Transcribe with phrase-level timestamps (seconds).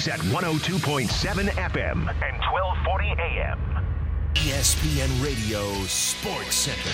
[0.00, 3.58] He's at 102.7 FM and 1240 AM.
[4.32, 6.90] ESPN Radio Sports Center.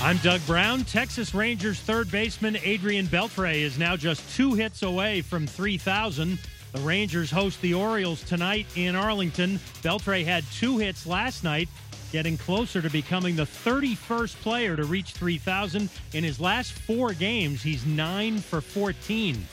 [0.00, 0.84] I'm Doug Brown.
[0.84, 6.38] Texas Rangers third baseman Adrian Beltre is now just two hits away from 3,000.
[6.70, 9.58] The Rangers host the Orioles tonight in Arlington.
[9.82, 11.68] Beltre had two hits last night,
[12.12, 15.90] getting closer to becoming the 31st player to reach 3,000.
[16.12, 19.44] In his last four games, he's 9 for 14.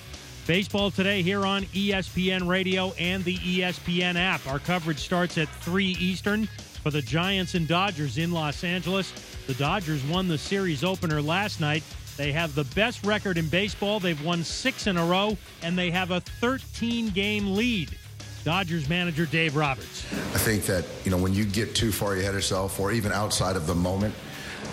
[0.50, 4.48] Baseball today here on ESPN Radio and the ESPN app.
[4.48, 6.48] Our coverage starts at 3 Eastern
[6.82, 9.14] for the Giants and Dodgers in Los Angeles.
[9.46, 11.84] The Dodgers won the series opener last night.
[12.18, 14.00] They have the best record in baseball.
[14.00, 17.96] They've won six in a row, and they have a 13 game lead.
[18.44, 20.04] Dodgers manager Dave Roberts.
[20.34, 23.12] I think that, you know, when you get too far ahead of yourself or even
[23.12, 24.16] outside of the moment,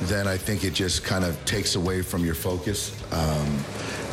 [0.05, 2.99] then I think it just kind of takes away from your focus.
[3.13, 3.63] Um,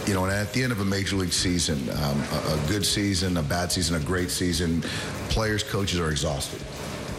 [0.06, 2.86] you know, and at the end of a major league season, um, a, a, good
[2.86, 4.82] season, a bad season, a great season,
[5.30, 6.62] players, coaches are exhausted.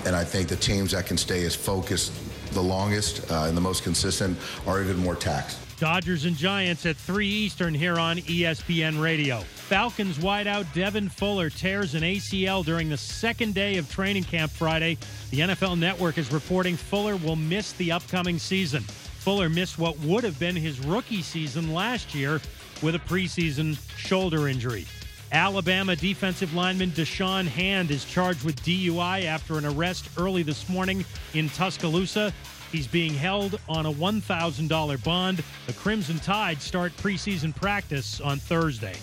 [0.07, 2.13] And I think the teams that can stay as focused
[2.53, 5.59] the longest uh, and the most consistent are even more taxed.
[5.79, 9.41] Dodgers and Giants at 3 Eastern here on ESPN Radio.
[9.41, 14.99] Falcons wideout Devin Fuller tears an ACL during the second day of training camp Friday.
[15.31, 18.83] The NFL Network is reporting Fuller will miss the upcoming season.
[18.83, 22.41] Fuller missed what would have been his rookie season last year
[22.85, 24.87] with a preseason shoulder injury.
[25.33, 31.05] Alabama defensive lineman Da'Shawn Hand is charged with DUI after an arrest early this morning
[31.33, 32.33] in Tuscaloosa.
[32.71, 35.43] He's being held on a $1,000 bond.
[35.67, 38.97] The Crimson Tide start preseason practice on Thursday.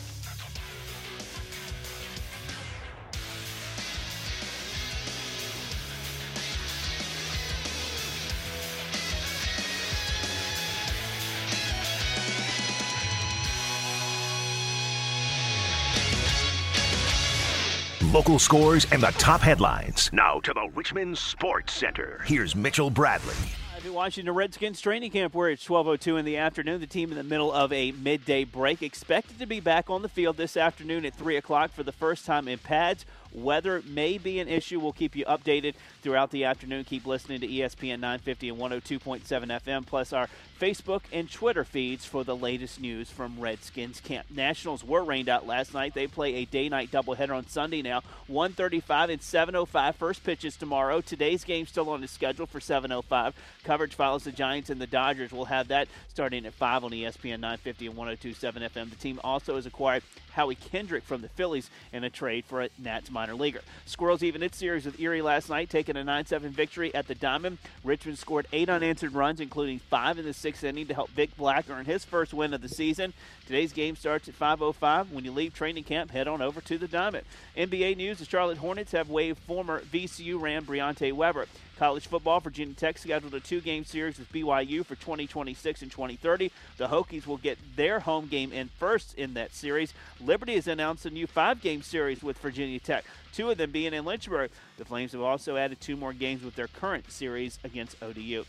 [18.11, 20.09] Local scores and the top headlines.
[20.11, 22.21] Now to the Richmond Sports Center.
[22.25, 23.35] Here's Mitchell Bradley.
[23.73, 26.81] I've been watching the Redskins training camp where it's 12:02 in the afternoon.
[26.81, 30.09] The team in the middle of a midday break, expected to be back on the
[30.09, 33.05] field this afternoon at three o'clock for the first time in pads.
[33.31, 34.79] Weather may be an issue.
[34.79, 36.83] We'll keep you updated throughout the afternoon.
[36.83, 39.21] Keep listening to ESPN 950 and 102.7
[39.61, 40.27] FM, plus our
[40.59, 44.27] Facebook and Twitter feeds for the latest news from Redskins camp.
[44.29, 45.93] Nationals were rained out last night.
[45.93, 48.01] They play a day-night doubleheader on Sunday now.
[48.27, 51.01] 135 and 705 first pitches tomorrow.
[51.01, 53.35] Today's game still on the schedule for 705.
[53.63, 55.31] Coverage follows the Giants and the Dodgers.
[55.31, 58.89] We'll have that starting at 5 on ESPN 950 and 102.7 FM.
[58.89, 62.69] The team also has acquired Howie Kendrick from the Phillies in a trade for a
[62.77, 63.61] Nats minor leaguer.
[63.85, 67.15] Squirrels even its series with Erie last night, taking a 9 7 victory at the
[67.15, 67.57] Diamond.
[67.83, 71.69] Richmond scored eight unanswered runs, including five in the sixth inning, to help Vic Black
[71.69, 73.13] earn his first win of the season.
[73.45, 75.11] Today's game starts at 5.05.
[75.11, 77.25] When you leave training camp, head on over to the Diamond.
[77.57, 81.47] NBA news the Charlotte Hornets have waived former VCU Ram Briante Weber.
[81.81, 86.51] College football, Virginia Tech scheduled a two-game series with BYU for 2026 and 2030.
[86.77, 89.91] The Hokies will get their home game in first in that series.
[90.19, 93.03] Liberty has announced a new five-game series with Virginia Tech,
[93.33, 94.51] two of them being in Lynchburg.
[94.77, 98.45] The Flames have also added two more games with their current series against ODU.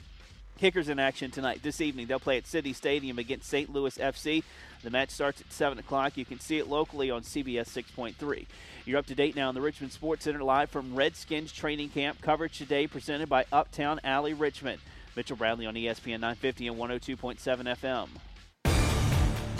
[0.58, 1.62] Kickers in action tonight.
[1.62, 3.72] This evening, they'll play at City Stadium against St.
[3.72, 4.44] Louis FC.
[4.82, 6.18] The match starts at 7 o'clock.
[6.18, 8.44] You can see it locally on CBS 6.3.
[8.84, 12.20] You're up to date now in the Richmond Sports Center live from Redskins training camp.
[12.20, 14.80] Coverage today presented by Uptown Alley Richmond.
[15.14, 17.38] Mitchell Bradley on ESPN 950 and 102.7
[17.76, 18.08] FM.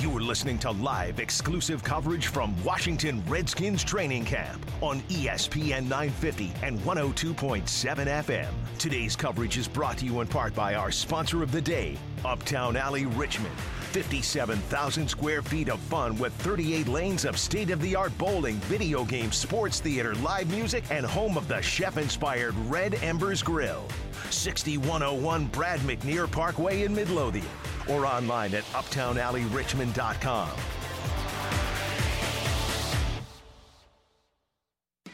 [0.02, 6.52] You are listening to live exclusive coverage from Washington Redskins training camp on ESPN 950
[6.64, 8.48] and 102.7 FM.
[8.78, 12.76] Today's coverage is brought to you in part by our sponsor of the day, Uptown
[12.76, 13.54] Alley Richmond.
[13.92, 19.04] 57,000 square feet of fun with 38 lanes of state of the art bowling, video
[19.04, 23.84] games, sports theater, live music, and home of the chef inspired Red Embers Grill.
[24.30, 27.44] 6101 Brad McNeer Parkway in Midlothian
[27.86, 30.81] or online at uptownalleyrichmond.com.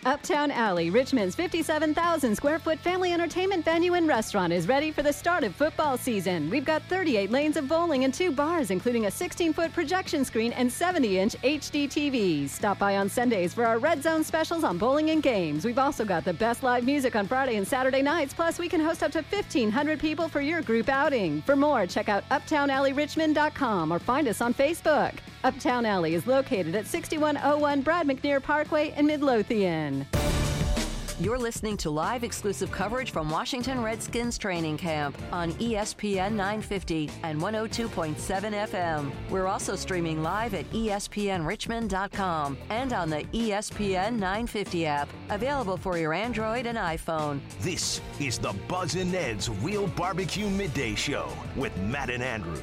[0.08, 5.12] Uptown Alley, Richmond's 57,000 square foot family entertainment venue and restaurant is ready for the
[5.12, 6.48] start of football season.
[6.48, 10.52] We've got 38 lanes of bowling and two bars, including a 16 foot projection screen
[10.52, 12.48] and 70 inch HD TVs.
[12.48, 15.66] Stop by on Sundays for our Red Zone specials on bowling and games.
[15.66, 18.80] We've also got the best live music on Friday and Saturday nights, plus, we can
[18.80, 21.42] host up to 1,500 people for your group outing.
[21.42, 25.12] For more, check out uptownalleyrichmond.com or find us on Facebook.
[25.44, 29.97] Uptown Alley is located at 6101 Brad McNeer Parkway in Midlothian.
[31.20, 37.40] You're listening to live exclusive coverage from Washington Redskins training camp on ESPN 950 and
[37.40, 39.10] 102.7 FM.
[39.28, 46.12] We're also streaming live at ESPNRichmond.com and on the ESPN 950 app, available for your
[46.12, 47.40] Android and iPhone.
[47.62, 52.62] This is the Buz and Ned's Real Barbecue Midday Show with Matt and Andrew.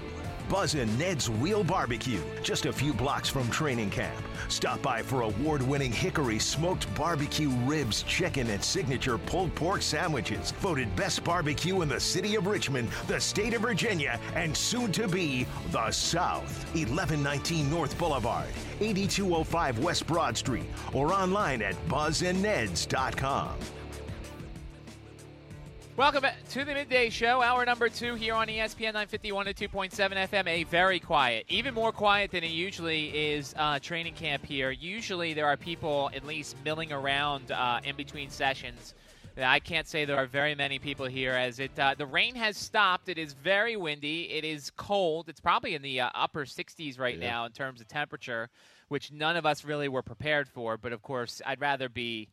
[0.49, 4.15] Buz and Ned's Real Barbecue, just a few blocks from training camp.
[4.47, 10.51] Stop by for award winning Hickory smoked barbecue ribs, chicken, and signature pulled pork sandwiches.
[10.59, 15.07] Voted best barbecue in the city of Richmond, the state of Virginia, and soon to
[15.07, 16.65] be the South.
[16.75, 18.49] 1119 North Boulevard,
[18.79, 23.55] 8205 West Broad Street, or online at buzandneds.com.
[25.97, 29.93] Welcome to the midday show, hour number two here on ESPN 950 102.7
[30.27, 30.45] FM.
[30.45, 34.71] A very quiet, even more quiet than it usually is uh, training camp here.
[34.71, 38.93] Usually there are people at least milling around uh, in between sessions.
[39.37, 42.57] I can't say there are very many people here as it uh, the rain has
[42.57, 43.07] stopped.
[43.07, 44.29] It is very windy.
[44.31, 45.29] It is cold.
[45.29, 47.29] It's probably in the uh, upper 60s right yeah.
[47.29, 48.49] now in terms of temperature,
[48.89, 50.75] which none of us really were prepared for.
[50.77, 52.27] But of course, I'd rather be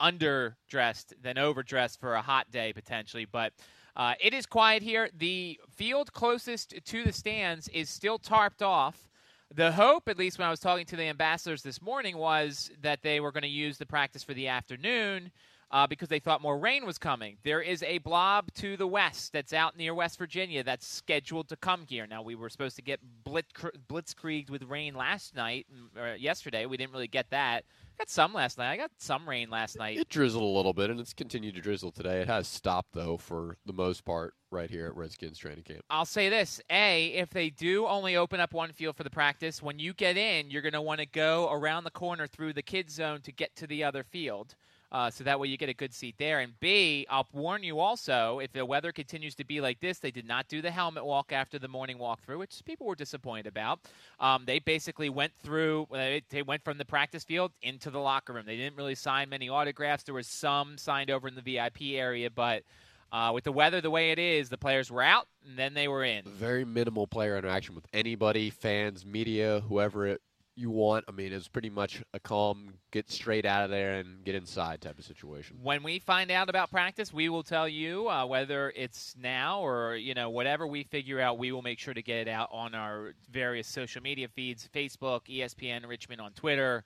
[0.00, 3.24] underdressed than overdressed for a hot day potentially.
[3.24, 3.52] But
[3.96, 5.10] uh, it is quiet here.
[5.16, 9.08] The field closest to the stands is still tarped off.
[9.54, 13.02] The hope, at least when I was talking to the ambassadors this morning, was that
[13.02, 15.32] they were going to use the practice for the afternoon
[15.70, 17.36] uh, because they thought more rain was coming.
[17.44, 21.56] There is a blob to the west that's out near West Virginia that's scheduled to
[21.56, 22.06] come here.
[22.06, 23.52] Now, we were supposed to get blitz-
[23.88, 25.66] blitzkrieged with rain last night,
[25.96, 26.66] or yesterday.
[26.66, 27.64] We didn't really get that
[27.98, 28.72] got some last night.
[28.72, 29.98] I got some rain last night.
[29.98, 32.20] It drizzled a little bit, and it's continued to drizzle today.
[32.20, 35.82] It has stopped though for the most part right here at Redskins training camp.
[35.90, 39.62] I'll say this: a, if they do only open up one field for the practice,
[39.62, 42.62] when you get in, you're going to want to go around the corner through the
[42.62, 44.54] kids zone to get to the other field.
[44.90, 46.40] Uh, so that way you get a good seat there.
[46.40, 50.10] And B, I'll warn you also, if the weather continues to be like this, they
[50.10, 53.80] did not do the helmet walk after the morning walkthrough, which people were disappointed about.
[54.18, 58.32] Um, they basically went through, uh, they went from the practice field into the locker
[58.32, 58.44] room.
[58.46, 60.04] They didn't really sign many autographs.
[60.04, 62.62] There was some signed over in the VIP area, but.
[63.10, 65.88] Uh, with the weather the way it is, the players were out and then they
[65.88, 66.22] were in.
[66.26, 70.20] Very minimal player interaction with anybody, fans, media, whoever it
[70.58, 71.04] you want.
[71.08, 74.80] I mean, it's pretty much a calm, get straight out of there and get inside
[74.80, 75.58] type of situation.
[75.62, 79.94] When we find out about practice, we will tell you uh, whether it's now or
[79.94, 81.38] you know whatever we figure out.
[81.38, 85.22] We will make sure to get it out on our various social media feeds: Facebook,
[85.28, 86.84] ESPN Richmond on Twitter.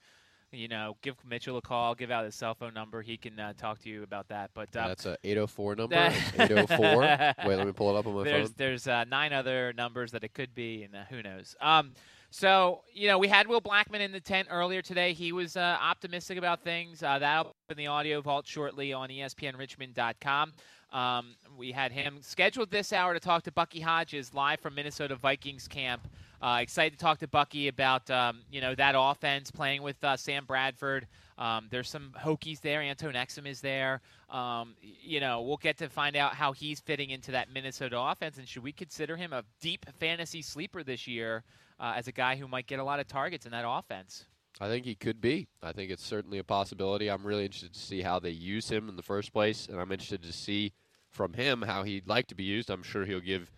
[0.54, 3.00] You know, give Mitchell a call, give out his cell phone number.
[3.00, 4.50] He can uh, talk to you about that.
[4.52, 5.94] But uh, that's a 804 number.
[6.38, 7.00] 804.
[7.46, 8.54] Wait, let me pull it up on my there's, phone.
[8.58, 11.56] There's uh, nine other numbers that it could be, and uh, who knows.
[11.58, 11.92] Um,
[12.32, 15.12] so, you know, we had Will Blackman in the tent earlier today.
[15.12, 17.02] He was uh, optimistic about things.
[17.02, 20.52] Uh, that'll be in the audio vault shortly on ESPNRichmond.com.
[20.92, 25.14] Um, we had him scheduled this hour to talk to Bucky Hodges live from Minnesota
[25.14, 26.08] Vikings camp.
[26.40, 30.16] Uh, excited to talk to Bucky about um, you know that offense playing with uh,
[30.16, 31.06] Sam Bradford.
[31.36, 32.80] Um, there's some Hokies there.
[32.80, 34.00] Antone Exum is there.
[34.30, 38.38] Um, you know, we'll get to find out how he's fitting into that Minnesota offense,
[38.38, 41.44] and should we consider him a deep fantasy sleeper this year?
[41.80, 44.26] Uh, as a guy who might get a lot of targets in that offense.
[44.60, 45.48] I think he could be.
[45.62, 47.10] I think it's certainly a possibility.
[47.10, 49.90] I'm really interested to see how they use him in the first place, and I'm
[49.90, 50.72] interested to see
[51.10, 52.70] from him how he'd like to be used.
[52.70, 53.50] I'm sure he'll give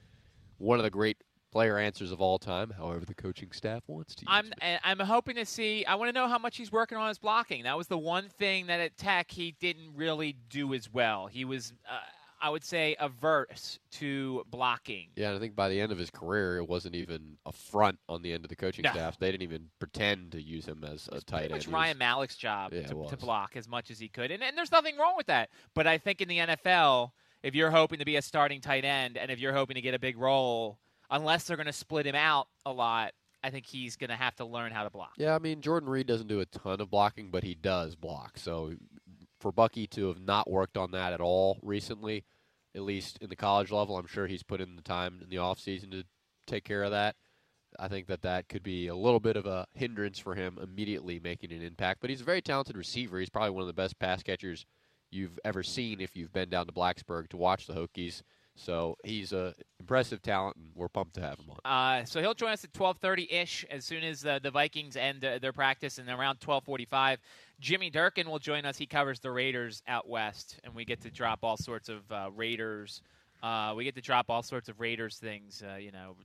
[0.59, 1.19] one of the great
[1.55, 4.25] player answers of all time, however the coaching staff wants to.
[4.27, 5.85] I'm I'm hoping to see.
[5.85, 7.63] I want to know how much he's working on his blocking.
[7.63, 11.27] That was the one thing that at Tech he didn't really do as well.
[11.27, 11.73] He was.
[11.89, 11.99] Uh,
[12.45, 15.09] I would say, averse to blocking.
[15.17, 17.99] Yeah, and I think by the end of his career, it wasn't even a front
[18.07, 18.91] on the end of the coaching no.
[18.91, 19.19] staff.
[19.19, 21.53] They didn't even pretend to use him as a tight end.
[21.53, 24.43] It was Ryan Malleck's job yeah, to, to, block as much as he could, and,
[24.43, 25.49] and there's nothing wrong with that.
[25.75, 29.17] But I think in the NFL, if you're hoping to be a starting tight end,
[29.17, 30.79] and if you're hoping to get a big role,
[31.11, 34.37] unless they're going to split him out a lot, I think he's going to have
[34.37, 35.13] to learn how to block.
[35.17, 38.37] Yeah, I mean Jordan Reed doesn't do a ton of blocking, but he does block.
[38.37, 38.75] So
[39.45, 42.25] for Bucky to have not worked on that at all recently,
[42.75, 43.99] at least in the college level.
[43.99, 46.05] I'm sure he's put in the time in the offseason to
[46.47, 47.15] take care of that.
[47.79, 51.21] I think that that could be a little bit of a hindrance for him immediately
[51.23, 52.01] making an impact.
[52.01, 53.19] But he's a very talented receiver.
[53.19, 54.65] He's probably one of the best pass catchers
[55.11, 58.23] you've ever seen if you've been down to Blacksburg to watch the Hokies.
[58.57, 61.59] So he's a impressive talent, and we're pumped to have him on.
[61.71, 65.25] Uh, so he'll join us at 12:30 ish as soon as uh, the Vikings end
[65.25, 67.19] uh, their practice, and around 12:45,
[67.61, 68.77] Jimmy Durkin will join us.
[68.77, 72.31] He covers the Raiders out west, and we get to drop all sorts of uh,
[72.35, 73.03] Raiders.
[73.43, 76.17] Uh, we get to drop all sorts of Raiders things, uh, you know,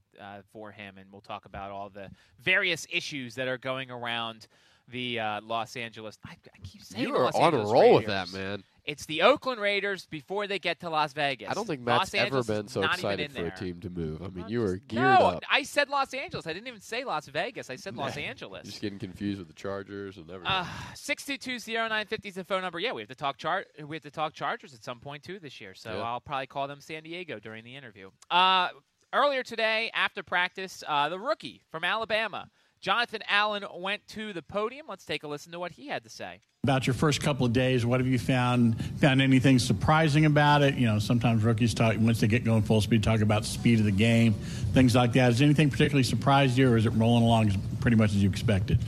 [0.51, 2.09] for him, and we'll talk about all the
[2.41, 4.48] various issues that are going around
[4.91, 6.17] the uh, Los Angeles.
[6.25, 8.63] I, I keep saying you are Los on a Angeles roll with that, man.
[8.86, 11.48] It's the Oakland Raiders before they get to Las Vegas.
[11.50, 14.24] I don't think Los Matt's ever Angeles been so excited for a team to move.
[14.24, 15.43] I mean, you were geared No, up.
[15.51, 16.48] I said Los Angeles.
[16.48, 17.69] I didn't even say Las Vegas.
[17.69, 18.65] I said Los Angeles.
[18.65, 20.51] Just getting confused with the Chargers and everything.
[20.51, 20.65] Uh,
[20.96, 22.79] Six two two zero nine fifty is the phone number.
[22.79, 23.67] Yeah, we have to talk chart.
[23.86, 25.75] We have to talk Chargers at some point too this year.
[25.75, 26.01] So Yeah.
[26.01, 28.10] I'll probably call them San Diego during the interview.
[28.31, 28.69] Uh,
[29.13, 32.50] earlier today, after practice, uh, the rookie from Alabama,
[32.81, 34.86] Jonathan Allen, went to the podium.
[34.88, 36.39] Let's take a listen to what he had to say.
[36.63, 38.81] About your first couple of days, what have you found?
[39.00, 40.75] Found anything surprising about it?
[40.75, 43.79] You know, sometimes rookies talk once they get going full speed, talk about the speed
[43.79, 44.33] of the game,
[44.74, 45.19] things like that.
[45.19, 48.79] Has anything particularly surprised you, or is it rolling along pretty much as you expected?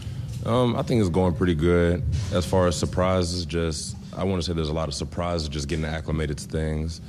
[0.46, 2.02] Um, I think it's going pretty good.
[2.34, 5.68] As far as surprises, just I want to say there's a lot of surprises just
[5.68, 7.02] getting acclimated to things.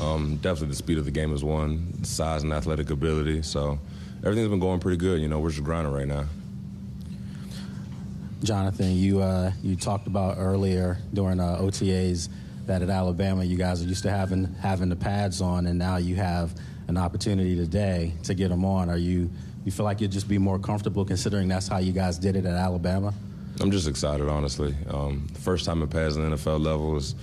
[0.00, 3.42] Um, definitely the speed of the game is one, size and athletic ability.
[3.42, 3.78] So
[4.18, 5.20] everything's been going pretty good.
[5.20, 6.26] You know, we're just grinding right now.
[8.42, 12.28] Jonathan, you uh, you talked about earlier during uh, OTAs
[12.66, 15.96] that at Alabama you guys are used to having having the pads on, and now
[15.96, 16.54] you have
[16.86, 18.88] an opportunity today to get them on.
[18.90, 19.30] Are you
[19.64, 22.46] you feel like you'd just be more comfortable considering that's how you guys did it
[22.46, 23.12] at Alabama?
[23.60, 24.74] I'm just excited, honestly.
[24.88, 27.16] Um, the first time in pads in the NFL level is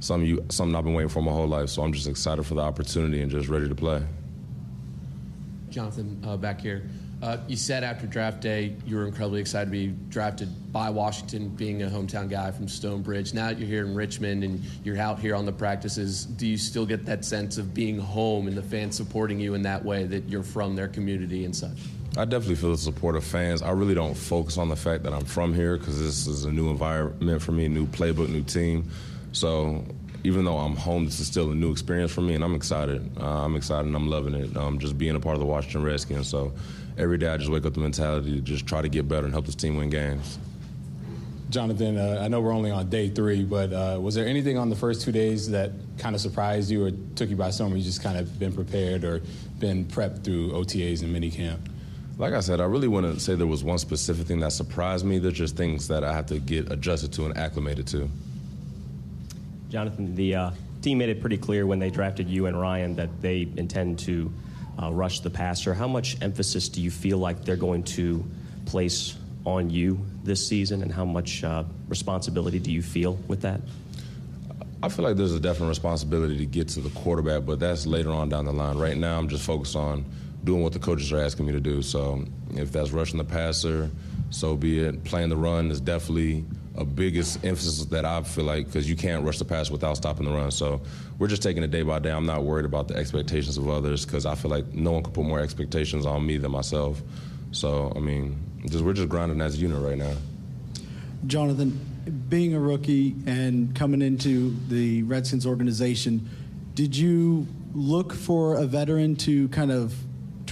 [0.00, 1.68] something you something I've been waiting for my whole life.
[1.68, 4.02] So I'm just excited for the opportunity and just ready to play.
[5.72, 6.88] Jonathan, uh, back here.
[7.22, 11.48] Uh, you said after draft day you were incredibly excited to be drafted by Washington,
[11.50, 13.32] being a hometown guy from Stonebridge.
[13.32, 16.56] Now that you're here in Richmond and you're out here on the practices, do you
[16.56, 20.04] still get that sense of being home and the fans supporting you in that way
[20.04, 21.78] that you're from their community and such?
[22.16, 23.62] I definitely feel the support of fans.
[23.62, 26.50] I really don't focus on the fact that I'm from here because this is a
[26.50, 28.90] new environment for me, new playbook, new team.
[29.30, 29.84] So
[30.24, 33.10] even though I'm home, this is still a new experience for me, and I'm excited.
[33.18, 34.56] Uh, I'm excited and I'm loving it.
[34.56, 36.28] Um, just being a part of the Washington Redskins.
[36.28, 36.52] So
[36.96, 39.32] every day I just wake up the mentality to just try to get better and
[39.32, 40.38] help this team win games.
[41.50, 44.70] Jonathan, uh, I know we're only on day three, but uh, was there anything on
[44.70, 47.74] the first two days that kind of surprised you or took you by storm?
[47.74, 49.20] Or you just kind of been prepared or
[49.58, 51.58] been prepped through OTAs and minicamp?
[52.16, 55.18] Like I said, I really wouldn't say there was one specific thing that surprised me.
[55.18, 58.08] There's just things that I have to get adjusted to and acclimated to.
[59.72, 60.50] Jonathan, the uh,
[60.82, 64.30] team made it pretty clear when they drafted you and Ryan that they intend to
[64.80, 65.72] uh, rush the passer.
[65.72, 68.22] How much emphasis do you feel like they're going to
[68.66, 73.62] place on you this season, and how much uh, responsibility do you feel with that?
[74.82, 78.10] I feel like there's a definite responsibility to get to the quarterback, but that's later
[78.10, 78.76] on down the line.
[78.76, 80.04] Right now, I'm just focused on
[80.44, 81.80] doing what the coaches are asking me to do.
[81.80, 83.90] So if that's rushing the passer,
[84.28, 85.02] so be it.
[85.04, 86.44] Playing the run is definitely
[86.76, 90.24] a biggest emphasis that I feel like because you can't rush the pass without stopping
[90.24, 90.50] the run.
[90.50, 90.80] So
[91.18, 92.10] we're just taking it day by day.
[92.10, 95.12] I'm not worried about the expectations of others because I feel like no one can
[95.12, 97.02] put more expectations on me than myself.
[97.50, 100.14] So I mean, just we're just grinding as a unit right now.
[101.26, 101.78] Jonathan,
[102.28, 106.28] being a rookie and coming into the Redskins organization,
[106.74, 109.94] did you look for a veteran to kind of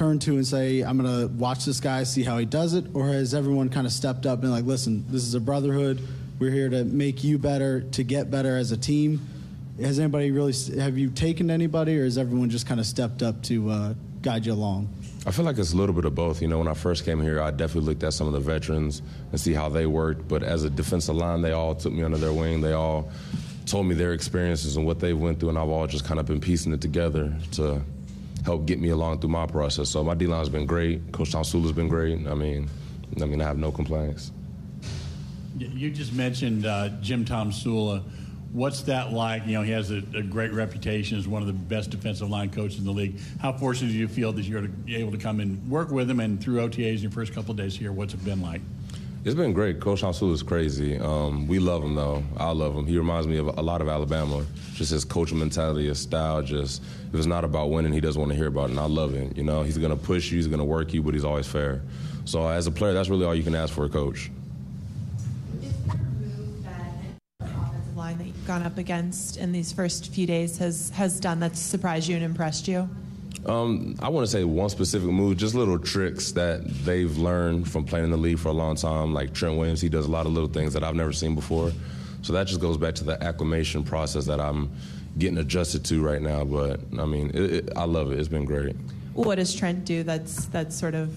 [0.00, 2.87] turn to and say, I'm going to watch this guy, see how he does it?
[2.95, 6.00] Or has everyone kind of stepped up and like, listen, this is a brotherhood.
[6.38, 9.21] We're here to make you better, to get better as a team.
[9.78, 13.42] Has anybody really, have you taken anybody or has everyone just kind of stepped up
[13.42, 14.88] to uh, guide you along?
[15.26, 16.40] I feel like it's a little bit of both.
[16.40, 19.02] You know, when I first came here, I definitely looked at some of the veterans
[19.33, 20.26] and see how they worked.
[20.28, 22.62] But as a defensive line, they all took me under their wing.
[22.62, 23.11] They all
[23.66, 26.25] told me their experiences and what they went through, and I've all just kind of
[26.25, 27.83] been piecing it together to
[28.44, 29.88] help get me along through my process.
[29.88, 31.12] So my D line's been great.
[31.12, 32.26] Coach Tomsula's been great.
[32.26, 32.68] I mean,
[33.20, 34.32] I mean, I have no complaints.
[35.59, 38.02] You just mentioned uh, Jim Tomsula.
[38.52, 39.47] What's that like?
[39.47, 42.50] You know, he has a, a, great reputation as one of the best defensive line
[42.50, 43.20] coaches in the league.
[43.40, 46.42] How fortunate do you feel that you're able to come and work with him and
[46.42, 47.92] through OTAs in your first couple of days here?
[47.92, 48.61] What's it been like?
[49.22, 49.80] It's been great.
[49.80, 50.98] Coach Sula is crazy.
[50.98, 52.24] Um, we love him, though.
[52.38, 52.86] I love him.
[52.86, 54.46] He reminds me of a lot of Alabama.
[54.72, 56.40] Just his coaching mentality, his style.
[56.40, 58.86] Just if it's not about winning, he doesn't want to hear about it, and I
[58.86, 59.36] love it.
[59.36, 61.46] You know, he's going to push you, he's going to work you, but he's always
[61.46, 61.82] fair.
[62.24, 64.30] So as a player, that's really all you can ask for a coach.
[65.62, 66.94] Is there a move that
[67.42, 71.40] offensive line that you've gone up against in these first few days has has done
[71.40, 72.88] that's surprised you and impressed you?
[73.47, 77.85] Um, I want to say one specific move, just little tricks that they've learned from
[77.85, 79.14] playing in the league for a long time.
[79.14, 81.73] Like Trent Williams, he does a lot of little things that I've never seen before.
[82.23, 84.70] So that just goes back to the acclimation process that I'm
[85.18, 86.44] getting adjusted to right now.
[86.44, 88.18] But I mean, it, it, I love it.
[88.18, 88.76] It's been great.
[89.14, 91.12] What does Trent do that's that's sort of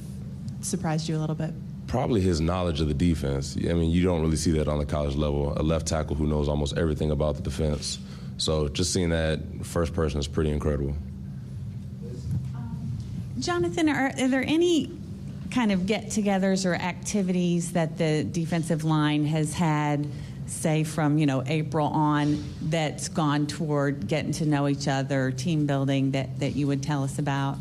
[0.61, 1.53] surprised you a little bit?
[1.87, 3.55] Probably his knowledge of the defense.
[3.57, 5.53] I mean, you don't really see that on the college level.
[5.57, 7.99] A left tackle who knows almost everything about the defense.
[8.37, 10.95] So just seeing that first person is pretty incredible.
[13.43, 14.89] Jonathan, are, are there any
[15.51, 20.07] kind of get togethers or activities that the defensive line has had,
[20.47, 25.65] say from you know April on, that's gone toward getting to know each other, team
[25.65, 27.57] building that, that you would tell us about?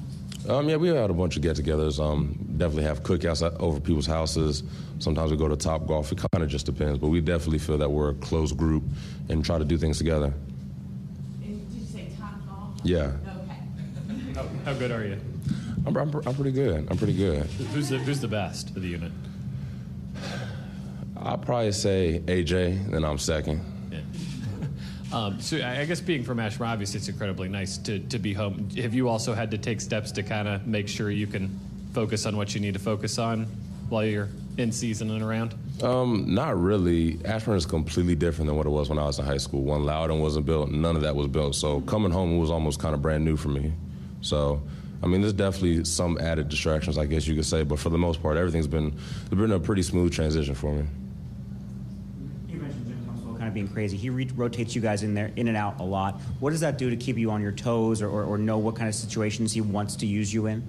[0.48, 1.98] Um, yeah, we had a bunch of get-togethers.
[1.98, 4.62] Um, definitely have cookouts over people's houses.
[5.00, 6.12] Sometimes we go to Top Golf.
[6.12, 8.84] It kind of just depends, but we definitely feel that we're a close group
[9.28, 10.32] and try to do things together.
[11.40, 12.80] Did you say Top Golf?
[12.84, 13.12] Yeah.
[13.26, 14.34] Okay.
[14.36, 15.18] How, how good are you?
[15.86, 16.86] I'm, I'm, I'm pretty good.
[16.90, 17.44] I'm pretty good.
[17.72, 19.12] Who's the, who's the best of the unit?
[21.16, 23.60] I'll probably say AJ, then I'm second.
[25.12, 28.70] Um, so I guess being from Ashburn, obviously it's incredibly nice to, to be home.
[28.78, 31.60] Have you also had to take steps to kind of make sure you can
[31.92, 33.44] focus on what you need to focus on
[33.90, 35.54] while you're in season and around?
[35.82, 37.18] Um, not really.
[37.26, 39.62] Ashburn is completely different than what it was when I was in high school.
[39.62, 41.56] When Loudoun wasn't built, none of that was built.
[41.56, 43.70] So coming home was almost kind of brand new for me.
[44.22, 44.62] So,
[45.02, 47.64] I mean, there's definitely some added distractions, I guess you could say.
[47.64, 50.84] But for the most part, everything's been it's been a pretty smooth transition for me.
[52.48, 53.96] You mentioned Jim Tomsula kind of being crazy.
[53.96, 56.20] He re- rotates you guys in there, in and out a lot.
[56.38, 58.76] What does that do to keep you on your toes, or, or, or know what
[58.76, 60.62] kind of situations he wants to use you in?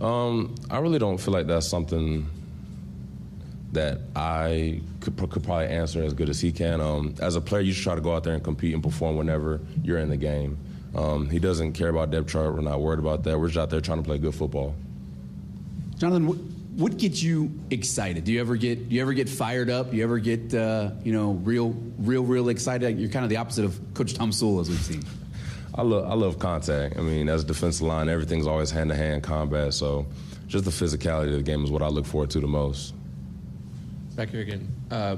[0.00, 2.26] Um, I really don't feel like that's something
[3.72, 6.80] that I could, could probably answer as good as he can.
[6.80, 9.16] Um, as a player, you should try to go out there and compete and perform
[9.16, 10.56] whenever you're in the game.
[10.94, 12.54] Um, he doesn't care about depth chart.
[12.54, 13.38] We're not worried about that.
[13.38, 14.74] We're just out there trying to play good football.
[15.98, 16.38] Jonathan, what,
[16.76, 18.24] what gets you excited?
[18.24, 19.90] Do you ever get do you ever get fired up?
[19.90, 22.98] Do you ever get uh, you know real real real excited?
[22.98, 25.02] You're kind of the opposite of Coach Tomsula, as we've seen.
[25.74, 26.96] I love I love contact.
[26.96, 29.74] I mean, as a defensive line, everything's always hand to hand combat.
[29.74, 30.06] So,
[30.46, 32.94] just the physicality of the game is what I look forward to the most.
[34.16, 34.68] Back here again.
[34.90, 35.16] Uh,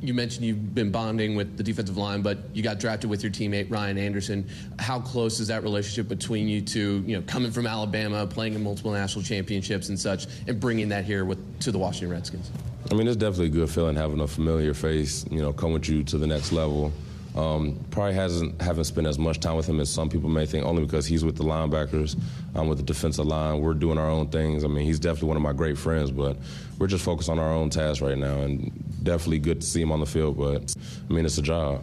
[0.00, 3.32] you mentioned you've been bonding with the defensive line, but you got drafted with your
[3.32, 4.48] teammate Ryan Anderson.
[4.78, 7.02] How close is that relationship between you two?
[7.06, 11.04] You know, coming from Alabama, playing in multiple national championships and such, and bringing that
[11.04, 12.50] here with to the Washington Redskins.
[12.90, 15.88] I mean, it's definitely a good feeling having a familiar face, you know, come with
[15.88, 16.92] you to the next level.
[17.36, 20.64] Um, probably hasn't haven't spent as much time with him as some people may think,
[20.64, 22.18] only because he's with the linebackers,
[22.54, 23.60] I'm with the defensive line.
[23.60, 24.64] We're doing our own things.
[24.64, 26.36] I mean, he's definitely one of my great friends, but
[26.78, 29.92] we're just focused on our own tasks right now, and definitely good to see him
[29.92, 30.38] on the field.
[30.38, 30.74] But
[31.08, 31.82] I mean, it's a job.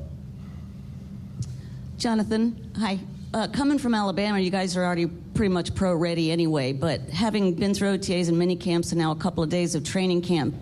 [1.98, 3.00] Jonathan, hi.
[3.34, 7.54] Uh, coming from Alabama, you guys are already pretty much pro ready anyway, but having
[7.54, 10.56] been through OTAs and mini camps and now a couple of days of training camp,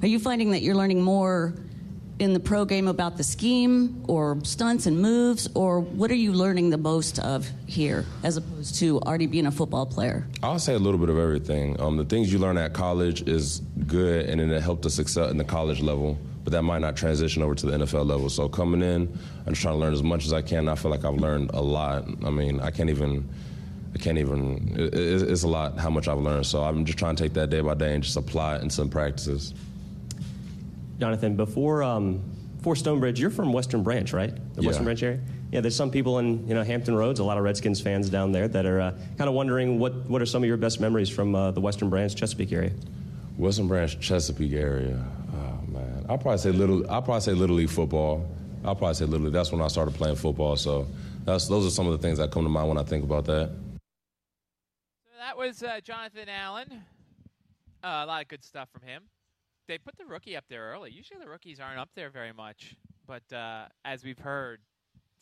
[0.00, 1.54] are you finding that you're learning more
[2.18, 6.32] in the pro game about the scheme or stunts and moves, or what are you
[6.32, 10.26] learning the most of here as opposed to already being a football player?
[10.42, 11.80] I'll say a little bit of everything.
[11.80, 15.38] Um, the things you learn at college is good, and it helped us excel in
[15.38, 18.30] the college level, but that might not transition over to the NFL level.
[18.30, 20.68] So coming in, I'm just trying to learn as much as I can.
[20.68, 22.06] I feel like I've learned a lot.
[22.24, 23.28] I mean, I can't even.
[23.94, 24.74] I can't even.
[24.76, 26.46] It, it's a lot how much I've learned.
[26.46, 28.70] So I'm just trying to take that day by day and just apply it in
[28.70, 29.54] some practices.
[30.98, 32.22] Jonathan, before um,
[32.56, 34.34] before Stonebridge, you're from Western Branch, right?
[34.54, 34.66] The Yeah.
[34.68, 35.20] Western Branch area.
[35.52, 38.32] Yeah, there's some people in you know Hampton Roads, a lot of Redskins fans down
[38.32, 41.08] there that are uh, kind of wondering what what are some of your best memories
[41.10, 42.72] from uh, the Western Branch Chesapeake area.
[43.36, 45.04] Western Branch, Chesapeake area.
[45.34, 46.88] Oh man, I'll probably say little.
[46.90, 48.26] I'll probably say little league football.
[48.64, 49.26] I'll probably say little.
[49.26, 49.34] League.
[49.34, 50.56] That's when I started playing football.
[50.56, 50.86] So
[51.24, 53.24] that's those are some of the things that come to mind when I think about
[53.26, 53.50] that.
[55.04, 56.82] So that was uh, Jonathan Allen.
[57.82, 59.02] Uh, a lot of good stuff from him.
[59.66, 60.90] They put the rookie up there early.
[60.90, 64.60] Usually the rookies aren't up there very much, but uh, as we've heard,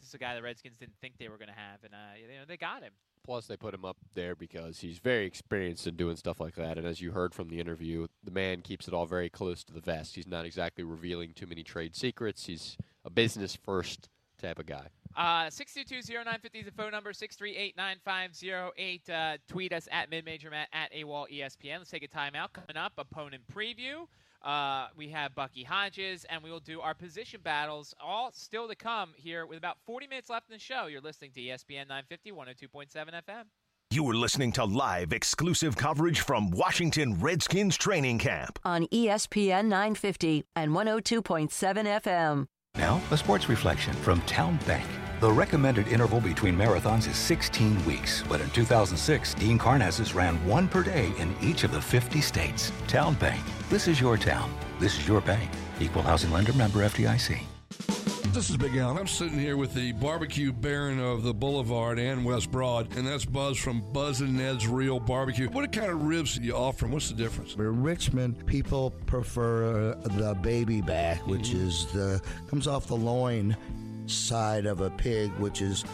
[0.01, 2.17] this is a guy the Redskins didn't think they were going to have, and uh,
[2.21, 2.93] you know, they got him.
[3.25, 6.77] Plus, they put him up there because he's very experienced in doing stuff like that.
[6.77, 9.73] And as you heard from the interview, the man keeps it all very close to
[9.73, 10.17] the vest.
[10.17, 12.47] He's not exactly revealing too many trade secrets.
[12.47, 14.09] He's a business first
[14.41, 14.89] type of guy.
[15.17, 19.11] Uh, 622-0950 is the phone number, 638-9508.
[19.11, 21.79] Uh, tweet us at midmajormat at AWOL ESPN.
[21.79, 22.53] Let's take a timeout.
[22.53, 24.09] Coming up, opponent preview.
[24.45, 28.75] Uh, we have Bucky Hodges, and we will do our position battles, all still to
[28.75, 30.87] come here with about 40 minutes left in the show.
[30.87, 32.89] You're listening to ESPN 950, 102.7
[33.23, 33.45] FM.
[33.93, 38.59] You are listening to live exclusive coverage from Washington Redskins training camp.
[38.65, 42.47] On ESPN 950 and 102.7 FM.
[42.75, 44.87] Now, a sports reflection from Town Bank.
[45.23, 50.67] The recommended interval between marathons is 16 weeks, but in 2006, Dean Karnazes ran one
[50.67, 52.73] per day in each of the 50 states.
[52.89, 53.41] Town Bank.
[53.71, 54.53] This is your town.
[54.81, 55.49] This is your bank.
[55.79, 57.39] Equal housing lender member FDIC.
[58.33, 58.99] This is Big Al.
[58.99, 63.25] I'm sitting here with the barbecue baron of the Boulevard and West Broad, and that's
[63.25, 65.49] Buz from Buz and Ned's Real Barbecue.
[65.51, 66.87] What kind of ribs do you offer?
[66.87, 67.55] and What's the difference?
[67.55, 73.57] In Richmond, people prefer uh, the baby back, which is the comes off the loin
[74.07, 75.85] side of a pig, which is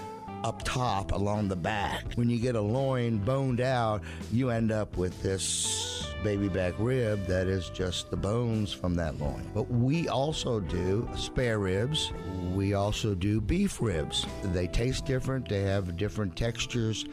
[0.45, 2.13] up top along the back.
[2.15, 7.27] When you get a loin boned out, you end up with this baby back rib
[7.27, 9.49] that is just the bones from that loin.
[9.55, 12.13] But we also do spare ribs.
[12.55, 14.27] We also do beef ribs.
[14.43, 17.05] They taste different, they have different textures.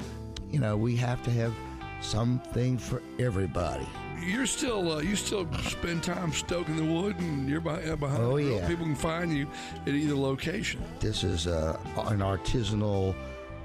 [0.51, 1.53] You know, we have to have
[2.01, 3.87] something for everybody.
[4.21, 7.99] You're still uh, you still spend time stoking the wood, and you're behind.
[7.99, 8.57] behind Oh, the grill.
[8.59, 8.67] yeah.
[8.67, 9.47] People can find you
[9.85, 10.81] at either location.
[10.99, 13.15] This is uh, an artisanal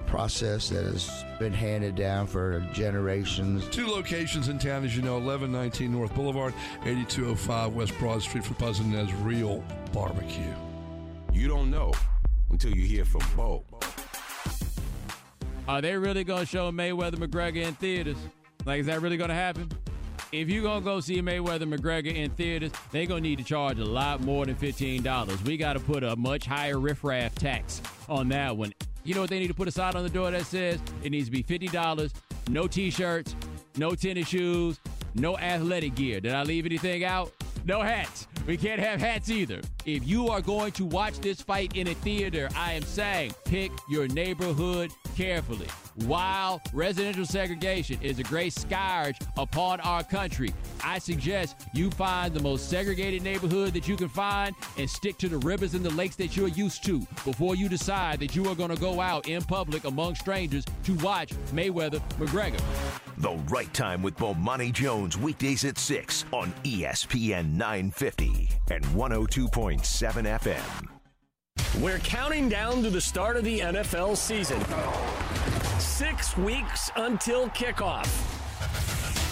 [0.07, 3.67] process that has been handed down for generations.
[3.69, 6.53] Two locations in town, as you know, 1119 North Boulevard,
[6.85, 10.53] 8205 West Broad Street for Buz and Real Barbecue.
[11.33, 11.93] You don't know
[12.51, 13.65] until you hear from Bo.
[15.69, 18.17] Are they really going to show Mayweather McGregor in theaters?
[18.67, 19.71] Like, is that really going to happen?
[20.33, 23.85] If you're to go see Mayweather McGregor in theaters, they're to need to charge a
[23.85, 25.45] lot more than $15.
[25.45, 28.73] We got to put a much higher riffraff tax on that one.
[29.05, 31.11] You know what they need to put a sign on the door that says it
[31.11, 32.13] needs to be $50,
[32.49, 33.35] no t shirts,
[33.77, 34.79] no tennis shoes,
[35.15, 36.21] no athletic gear.
[36.21, 37.33] Did I leave anything out?
[37.65, 38.27] No hats.
[38.47, 39.61] We can't have hats either.
[39.85, 43.71] If you are going to watch this fight in a theater, I am saying pick
[43.89, 45.69] your neighborhood carefully.
[46.07, 52.41] While residential segregation is a great scourge upon our country, I suggest you find the
[52.41, 56.17] most segregated neighborhood that you can find and stick to the rivers and the lakes
[56.17, 59.43] that you're used to before you decide that you are going to go out in
[59.43, 62.61] public among strangers to watch Mayweather McGregor.
[63.19, 70.89] The right time with Bomani Jones weekdays at 6 on ESPN 950 and 102.7 FM.
[71.83, 74.61] We're counting down to the start of the NFL season.
[76.01, 78.09] Six weeks until kickoff.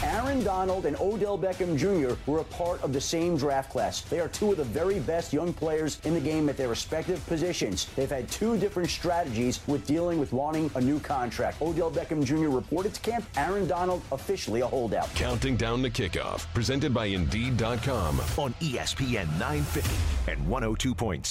[0.04, 2.14] Aaron Donald and Odell Beckham Jr.
[2.31, 4.02] were a part of the same draft class.
[4.02, 7.26] They are two of the very best young players in the game at their respective
[7.26, 7.87] positions.
[7.96, 11.62] They've had two different strategies with dealing with wanting a new contract.
[11.62, 12.50] Odell Beckham Jr.
[12.50, 15.09] reported to camp, Aaron Donald officially a holdout.
[15.14, 18.20] Counting down to kickoff, presented by Indeed.com.
[18.37, 19.96] On ESPN 950
[20.31, 21.22] and 102.7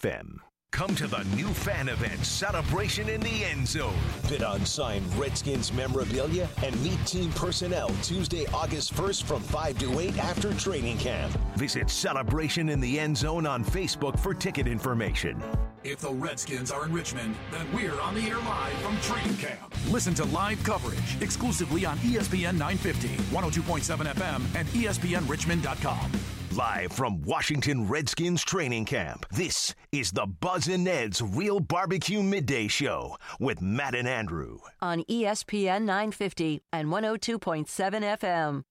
[0.00, 0.53] FM.
[0.74, 3.94] Come to the new fan event, Celebration in the End Zone.
[4.28, 10.00] Bid on signed Redskins memorabilia and meet team personnel Tuesday, August 1st from 5 to
[10.00, 11.32] 8 after training camp.
[11.54, 15.40] Visit Celebration in the End Zone on Facebook for ticket information.
[15.84, 19.72] If the Redskins are in Richmond, then we're on the air live from training camp.
[19.92, 26.10] Listen to live coverage exclusively on ESPN 950, 102.7 FM, and ESPNRichmond.com.
[26.54, 32.68] Live from Washington Redskins training camp, this is the Buz and Ned's Real Barbecue Midday
[32.68, 34.58] Show with Matt and Andrew.
[34.80, 37.64] on ESPN 950 and 102.7
[38.20, 38.62] FM.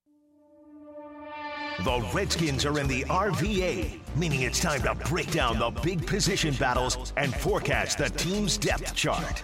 [1.84, 6.54] The Redskins are in the RVA, meaning it's time to break down the big position
[6.54, 9.42] battles and forecast the team's depth chart.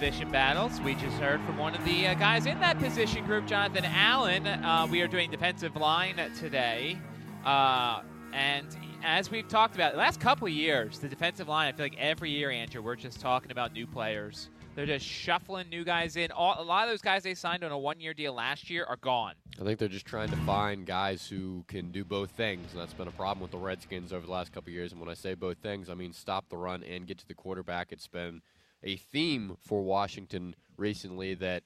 [0.00, 0.80] Position battles.
[0.80, 4.46] We just heard from one of the uh, guys in that position group, Jonathan Allen.
[4.46, 6.96] Uh, we are doing defensive line today.
[7.44, 8.00] Uh,
[8.32, 8.66] and
[9.04, 11.98] as we've talked about the last couple of years, the defensive line, I feel like
[11.98, 14.48] every year, Andrew, we're just talking about new players.
[14.74, 16.30] They're just shuffling new guys in.
[16.30, 18.86] All, a lot of those guys they signed on a one year deal last year
[18.86, 19.34] are gone.
[19.60, 22.94] I think they're just trying to find guys who can do both things, and that's
[22.94, 24.92] been a problem with the Redskins over the last couple years.
[24.92, 27.34] And when I say both things, I mean stop the run and get to the
[27.34, 27.92] quarterback.
[27.92, 28.40] It's been
[28.82, 31.62] a theme for Washington recently that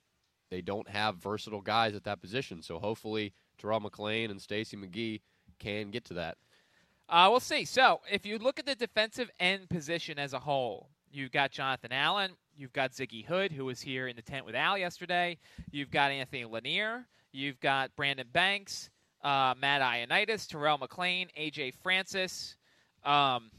[0.50, 2.62] they don't have versatile guys at that position.
[2.62, 5.20] So hopefully Terrell McClain and Stacy McGee
[5.59, 6.37] can get to that.
[7.09, 7.64] Uh, we'll see.
[7.64, 11.92] So, if you look at the defensive end position as a whole, you've got Jonathan
[11.92, 15.38] Allen, you've got Ziggy Hood, who was here in the tent with Al yesterday,
[15.70, 18.88] you've got Anthony Lanier, you've got Brandon Banks,
[19.22, 22.57] uh, Matt Ioannidis, Terrell McClain, AJ Francis.
[23.05, 23.50] Um,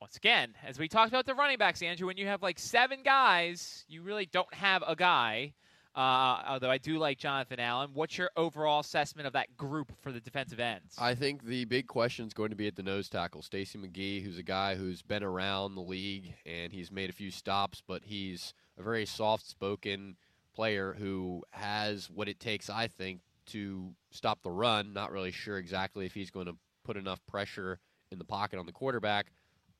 [0.00, 3.02] once again, as we talked about the running backs, Andrew, when you have like seven
[3.02, 5.54] guys, you really don't have a guy.
[5.96, 7.90] Uh, although I do like Jonathan Allen.
[7.92, 10.94] What's your overall assessment of that group for the defensive ends?
[10.96, 13.42] I think the big question is going to be at the nose tackle.
[13.42, 17.32] Stacy McGee, who's a guy who's been around the league and he's made a few
[17.32, 20.16] stops, but he's a very soft spoken
[20.54, 24.92] player who has what it takes, I think, to stop the run.
[24.92, 27.80] Not really sure exactly if he's going to put enough pressure
[28.12, 29.32] in the pocket on the quarterback.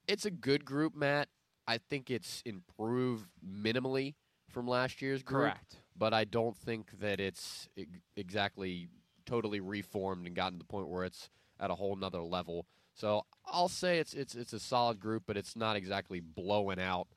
[0.09, 1.29] It's a good group, Matt.
[1.67, 4.15] I think it's improved minimally
[4.49, 5.53] from last year's group.
[5.53, 5.77] Correct.
[5.97, 7.69] But I don't think that it's
[8.17, 8.89] exactly
[9.27, 11.29] totally reformed and gotten to the point where it's
[11.61, 12.67] at a whole nother level.
[12.95, 17.09] So I'll say it's it's it's a solid group, but it's not exactly blowing out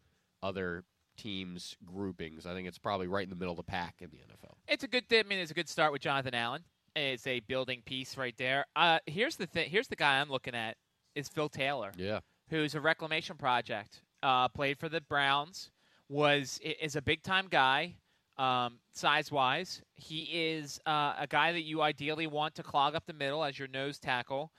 [0.43, 0.83] other
[1.17, 2.45] teams' groupings.
[2.45, 4.55] I think it's probably right in the middle of the pack in the NFL.
[4.67, 5.05] It's a good.
[5.11, 6.63] I mean, it's a good start with Jonathan Allen.
[6.95, 8.65] It's a building piece right there.
[8.75, 9.69] Uh, here's the thing.
[9.69, 10.75] Here's the guy I'm looking at
[11.15, 11.91] is Phil Taylor.
[11.97, 12.19] Yeah.
[12.51, 14.01] Who's a reclamation project.
[14.23, 15.71] Uh, played for the Browns.
[16.09, 17.95] Was is a big time guy.
[18.37, 19.81] um, size wise.
[19.95, 23.59] He is uh, a guy that you ideally want to clog up the middle as
[23.59, 24.51] your nose tackle,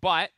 [0.00, 0.30] but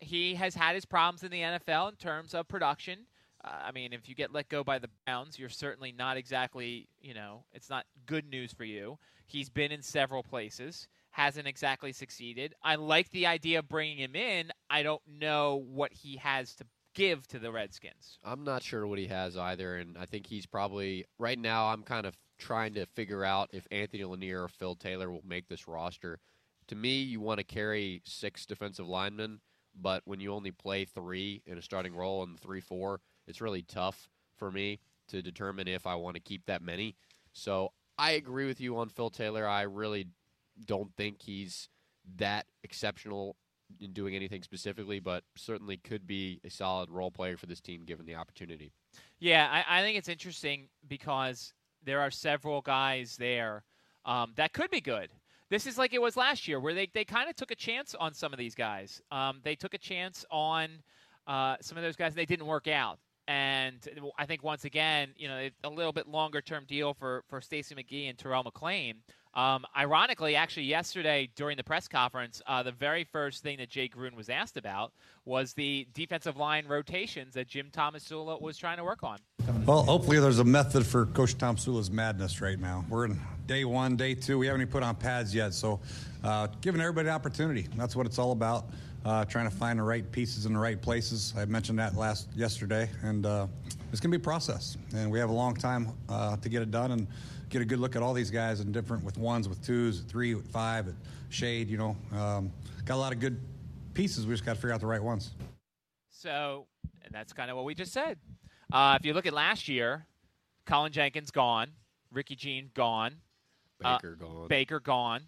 [0.00, 3.00] he has had his problems in the NFL in terms of production.
[3.44, 6.88] Uh, I mean, if you get let go by the Browns, you're certainly not exactly,
[7.00, 8.98] you know, it's not good news for you.
[9.26, 12.54] He's been in several places, hasn't exactly succeeded.
[12.60, 14.50] I like the idea of bringing him in.
[14.68, 18.18] I don't know what he has to give to the Redskins.
[18.24, 21.68] I'm not sure what he has either, and I think he's probably right now.
[21.68, 25.46] I'm kind of trying to figure out if Anthony Lanier or Phil Taylor will make
[25.46, 26.18] this roster.
[26.66, 29.38] To me, you want to carry six defensive linemen,
[29.80, 33.62] but when you only play three in a starting role and three four, it's really
[33.62, 36.96] tough for me to determine if I want to keep that many.
[37.32, 39.46] So I agree with you on Phil Taylor.
[39.46, 40.08] I really
[40.66, 41.68] don't think he's
[42.16, 43.36] that exceptional
[43.80, 47.82] in doing anything specifically, but certainly could be a solid role player for this team
[47.84, 48.72] given the opportunity.
[49.18, 53.64] Yeah, I, I think it's interesting because there are several guys there
[54.04, 55.10] um, that could be good.
[55.50, 57.94] This is like it was last year, where they, they kind of took a chance
[57.94, 59.00] on some of these guys.
[59.10, 60.68] Um, they took a chance on
[61.26, 62.12] uh, some of those guys.
[62.12, 63.76] And they didn't work out, and
[64.18, 67.74] I think once again, you know, a little bit longer term deal for for Stacy
[67.74, 68.94] McGee and Terrell McClain.
[69.34, 73.88] Um, ironically, actually, yesterday during the press conference, uh, the very first thing that Jay
[73.88, 74.92] Gruden was asked about
[75.24, 79.18] was the defensive line rotations that Jim Tomsula was trying to work on.
[79.66, 82.84] Well, hopefully, there's a method for Coach Tomsula's madness right now.
[82.88, 84.38] We're in day one, day two.
[84.38, 85.80] We haven't even put on pads yet, so
[86.22, 87.66] uh, giving everybody an opportunity.
[87.76, 88.66] That's what it's all about.
[89.04, 91.34] Uh, trying to find the right pieces in the right places.
[91.36, 93.48] I mentioned that last yesterday, and uh,
[93.94, 96.62] it's going to be a process, and we have a long time uh, to get
[96.62, 96.90] it done.
[96.90, 97.06] And
[97.54, 100.10] get a good look at all these guys and different with ones, with twos, with
[100.10, 100.96] three, with five, with
[101.28, 101.68] shade.
[101.68, 102.52] You know, um,
[102.84, 103.40] got a lot of good
[103.94, 104.26] pieces.
[104.26, 105.30] We just got to figure out the right ones.
[106.10, 106.66] So,
[107.04, 108.18] and that's kind of what we just said.
[108.72, 110.04] Uh, if you look at last year,
[110.66, 111.68] Cullen Jenkins gone,
[112.10, 113.14] Ricky Jean gone,
[113.80, 115.22] Baker uh, gone, Baker gone,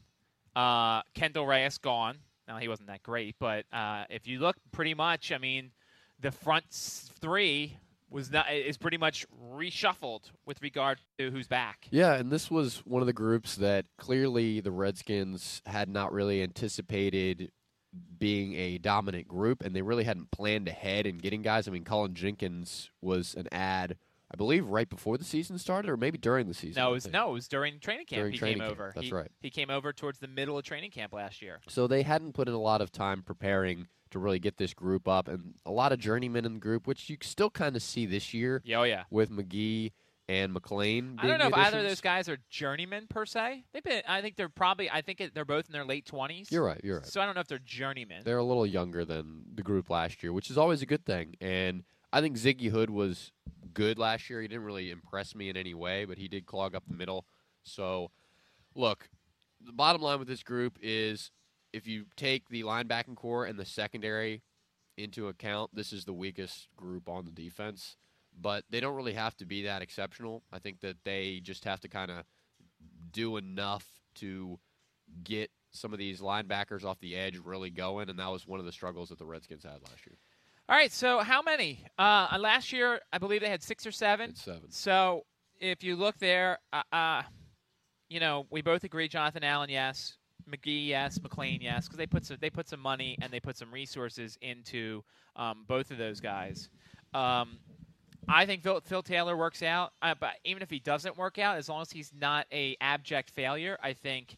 [0.56, 2.18] uh, Kendall Reyes gone.
[2.48, 5.70] Now he wasn't that great, but uh, if you look, pretty much, I mean,
[6.18, 6.64] the front
[7.20, 7.76] three
[8.10, 11.86] was not is pretty much reshuffled with regard to who's back.
[11.90, 16.42] Yeah, and this was one of the groups that clearly the Redskins had not really
[16.42, 17.50] anticipated
[18.18, 21.66] being a dominant group, and they really hadn't planned ahead in getting guys.
[21.66, 23.96] I mean, Cullen Jenkins was an ad,
[24.32, 26.82] I believe, right before the season started, or maybe during the season.
[26.82, 28.20] No, it was no, it was during training camp.
[28.20, 28.92] During he training came camp, over.
[28.94, 29.30] that's he, right.
[29.40, 31.60] He came over towards the middle of training camp last year.
[31.68, 35.08] So they hadn't put in a lot of time preparing to really get this group
[35.08, 38.06] up, and a lot of journeymen in the group, which you still kind of see
[38.06, 38.62] this year.
[38.64, 39.92] Yeah, oh yeah, with McGee
[40.28, 41.16] and McClain.
[41.18, 43.64] I don't know if either of those guys are journeymen per se.
[43.72, 44.02] They've been.
[44.08, 44.90] I think they're probably.
[44.90, 46.50] I think it, they're both in their late twenties.
[46.50, 46.80] You're right.
[46.82, 47.06] You're right.
[47.06, 48.22] So I don't know if they're journeymen.
[48.24, 51.36] They're a little younger than the group last year, which is always a good thing.
[51.40, 53.32] And I think Ziggy Hood was
[53.72, 54.40] good last year.
[54.40, 57.26] He didn't really impress me in any way, but he did clog up the middle.
[57.62, 58.10] So,
[58.74, 59.08] look,
[59.64, 61.30] the bottom line with this group is
[61.76, 64.42] if you take the linebacking core and the secondary
[64.96, 67.96] into account, this is the weakest group on the defense.
[68.38, 70.42] But they don't really have to be that exceptional.
[70.52, 72.24] I think that they just have to kind of
[73.12, 73.86] do enough
[74.16, 74.58] to
[75.22, 78.66] get some of these linebackers off the edge really going, and that was one of
[78.66, 80.16] the struggles that the Redskins had last year.
[80.68, 81.84] All right, so how many?
[81.98, 84.34] Uh, last year, I believe they had six or seven.
[84.34, 84.70] seven.
[84.70, 85.24] So
[85.60, 87.22] if you look there, uh, uh,
[88.08, 90.16] you know, we both agree Jonathan Allen, yes.
[90.50, 91.18] McGee, yes.
[91.18, 91.86] McClain, yes.
[91.86, 95.02] Because they put some, they put some money and they put some resources into
[95.36, 96.68] um, both of those guys.
[97.14, 97.58] Um,
[98.28, 101.56] I think Phil, Phil Taylor works out, uh, but even if he doesn't work out,
[101.56, 104.36] as long as he's not a abject failure, I think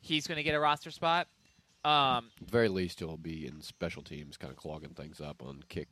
[0.00, 1.26] he's going to get a roster spot.
[1.84, 5.42] Um, At the very least, he'll be in special teams, kind of clogging things up
[5.42, 5.88] on kick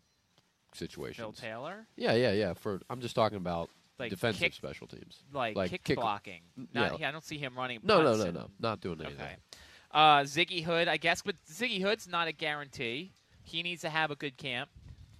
[0.74, 1.16] situations.
[1.16, 2.52] Phil Taylor, Yeah, yeah, yeah.
[2.52, 6.43] For I'm just talking about Like defensive kick- special teams, like, kick, blocking.
[6.73, 7.81] Not, I don't see him running.
[7.83, 9.21] No, no, no, and- no, not doing anything.
[9.21, 9.37] Okay.
[9.91, 13.13] Uh, Ziggy Hood, I guess, but Ziggy Hood's not a guarantee.
[13.43, 14.69] He needs to have a good camp.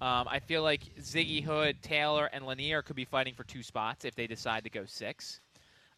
[0.01, 4.05] Um, I feel like Ziggy Hood, Taylor, and Lanier could be fighting for two spots
[4.05, 5.41] if they decide to go six.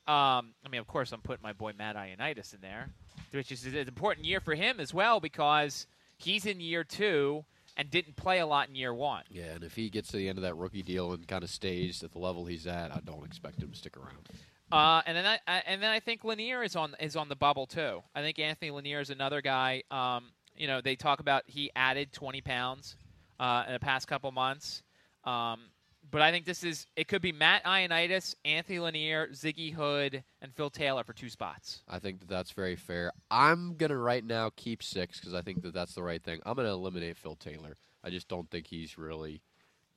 [0.07, 2.89] Um, I mean, of course, I'm putting my boy Matt Ioannidis in there,
[3.33, 7.45] which is an important year for him as well because he's in year two
[7.77, 9.25] and didn't play a lot in year one.
[9.31, 11.51] Yeah, and if he gets to the end of that rookie deal and kind of
[11.51, 14.29] stays at the level he's at, I don't expect him to stick around.
[14.73, 17.37] Uh, and then I, I and then I think Lanier is on is on the
[17.37, 18.03] bubble too.
[18.15, 19.83] I think Anthony Lanier is another guy.
[19.91, 22.97] Um, you know, they talk about he added 20 pounds
[23.41, 24.83] uh, in the past couple months.
[25.25, 25.61] Um,
[26.11, 30.55] but I think this is it could be Matt Ioannidis, Anthony Lanier, Ziggy Hood, and
[30.55, 31.83] Phil Taylor for two spots.
[31.89, 33.13] I think that that's very fair.
[33.31, 36.41] I'm gonna right now keep six because I think that that's the right thing.
[36.45, 37.77] I'm gonna eliminate Phil Taylor.
[38.03, 39.43] I just don't think he's really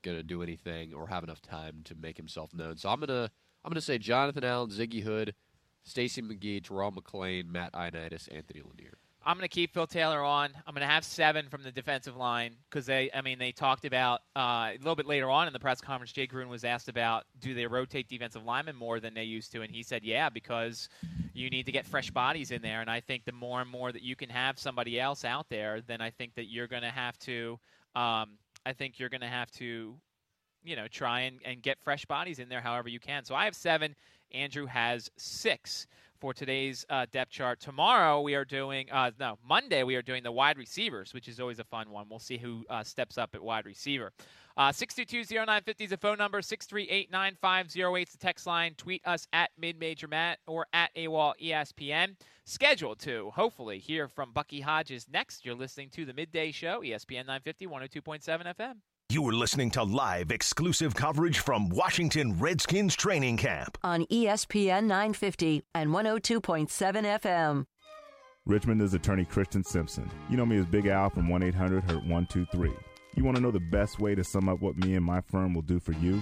[0.02, 2.78] gonna do anything or have enough time to make himself known.
[2.78, 3.30] So I'm gonna
[3.66, 5.34] I'm to say Jonathan Allen, Ziggy Hood,
[5.84, 8.98] Stacy McGee, Terrell McClain, Matt Ioannidis, Anthony Lanier.
[9.26, 10.50] I'm going to keep Phil Taylor on.
[10.68, 13.86] I'm going to have seven from the defensive line because they, I mean, they talked
[13.86, 16.12] about uh, a little bit later on in the press conference.
[16.12, 19.62] Jay Gruden was asked about do they rotate defensive linemen more than they used to,
[19.62, 20.90] and he said, yeah, because
[21.34, 22.82] you need to get fresh bodies in there.
[22.82, 25.80] And I think the more and more that you can have somebody else out there,
[25.82, 27.60] then I think that you're going to have to,
[27.96, 29.96] um, I think you're going to have to,
[30.66, 33.24] you know, try and, and get fresh bodies in there however you can.
[33.24, 33.96] So I have seven.
[34.34, 35.88] Andrew has six
[36.24, 37.60] for today's uh, depth chart.
[37.60, 41.38] Tomorrow we are doing, uh, no, Monday we are doing the wide receivers, which is
[41.38, 42.06] always a fun one.
[42.10, 44.14] We'll see who uh, steps up at wide receiver.
[44.56, 46.40] Uh, 622-0950 is the phone number.
[46.40, 48.74] 638-9508 is the text line.
[48.78, 52.16] Tweet us at MidMajorMatt or at AWOL ESPN.
[52.46, 55.44] Scheduled to, hopefully, hear from Bucky Hodges next.
[55.44, 58.76] You're listening to the Midday Show, ESPN 950, 102.7 FM.
[59.10, 63.78] You are listening to live exclusive coverage from Washington Redskins training camp.
[63.84, 66.68] on ESPN 950 and 102.7
[67.22, 67.66] FM.
[68.46, 70.10] Richmond is attorney Christian Simpson.
[70.30, 72.72] You know me as Big Al from 1 800 Hurt 123.
[73.16, 75.54] You want to know the best way to sum up what me and my firm
[75.54, 76.20] will do for you?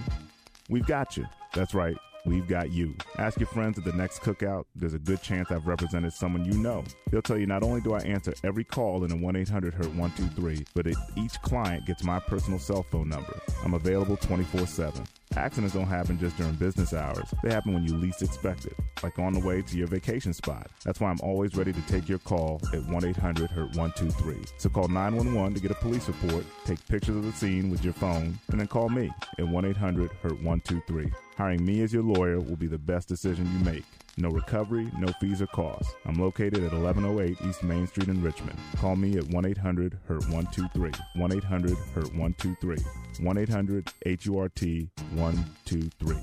[0.68, 1.24] We've got you.
[1.54, 1.96] That's right.
[2.24, 2.94] We've got you.
[3.18, 4.64] Ask your friends at the next cookout.
[4.76, 6.84] There's a good chance I've represented someone you know.
[7.10, 9.86] They'll tell you not only do I answer every call in a 1 800 Hurt
[9.86, 13.40] 123, but it, each client gets my personal cell phone number.
[13.64, 15.04] I'm available 24 7.
[15.36, 17.32] Accidents don't happen just during business hours.
[17.42, 20.70] They happen when you least expect it, like on the way to your vacation spot.
[20.84, 24.36] That's why I'm always ready to take your call at 1 800 Hurt 123.
[24.58, 27.94] So call 911 to get a police report, take pictures of the scene with your
[27.94, 31.10] phone, and then call me at 1 800 Hurt 123.
[31.36, 33.84] Hiring me as your lawyer will be the best decision you make.
[34.18, 35.94] No recovery, no fees or costs.
[36.04, 38.58] I'm located at 1108 East Main Street in Richmond.
[38.76, 40.92] Call me at 1 800 Hurt 123.
[41.14, 42.76] 1 800 Hurt 123.
[43.20, 46.16] 1 800 H U R T 123.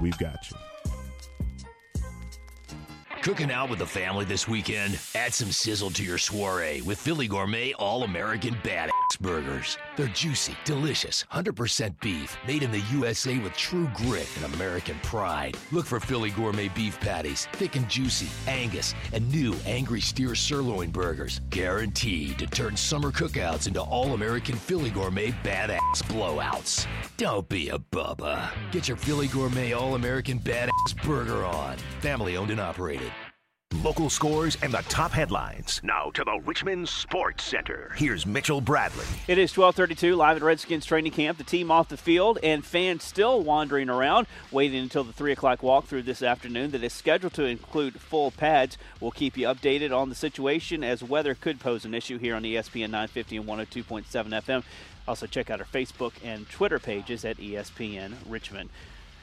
[0.00, 0.56] We've got you.
[3.22, 4.98] Cooking out with the family this weekend?
[5.14, 9.78] Add some sizzle to your soiree with Philly Gourmet All American Badass Burgers.
[9.96, 15.56] They're juicy, delicious, 100% beef, made in the USA with true grit and American pride.
[15.72, 20.90] Look for Philly Gourmet beef patties, thick and juicy, Angus, and new Angry Steer Sirloin
[20.90, 21.40] Burgers.
[21.50, 26.86] Guaranteed to turn summer cookouts into All American Philly Gourmet Badass Blowouts.
[27.16, 28.50] Don't be a bubba.
[28.72, 31.76] Get your Philly Gourmet All American Badass Burger on.
[32.00, 33.12] Family owned and operated.
[33.82, 35.80] Local scores and the top headlines.
[35.82, 37.92] Now to the Richmond Sports Center.
[37.96, 39.04] Here's Mitchell Bradley.
[39.26, 41.38] It is 12:32 live at Redskins training camp.
[41.38, 45.60] The team off the field and fans still wandering around, waiting until the three o'clock
[45.62, 48.78] walkthrough this afternoon that is scheduled to include full pads.
[49.00, 52.44] We'll keep you updated on the situation as weather could pose an issue here on
[52.44, 54.62] ESPN 950 and 102.7 FM.
[55.08, 58.70] Also check out our Facebook and Twitter pages at ESPN Richmond.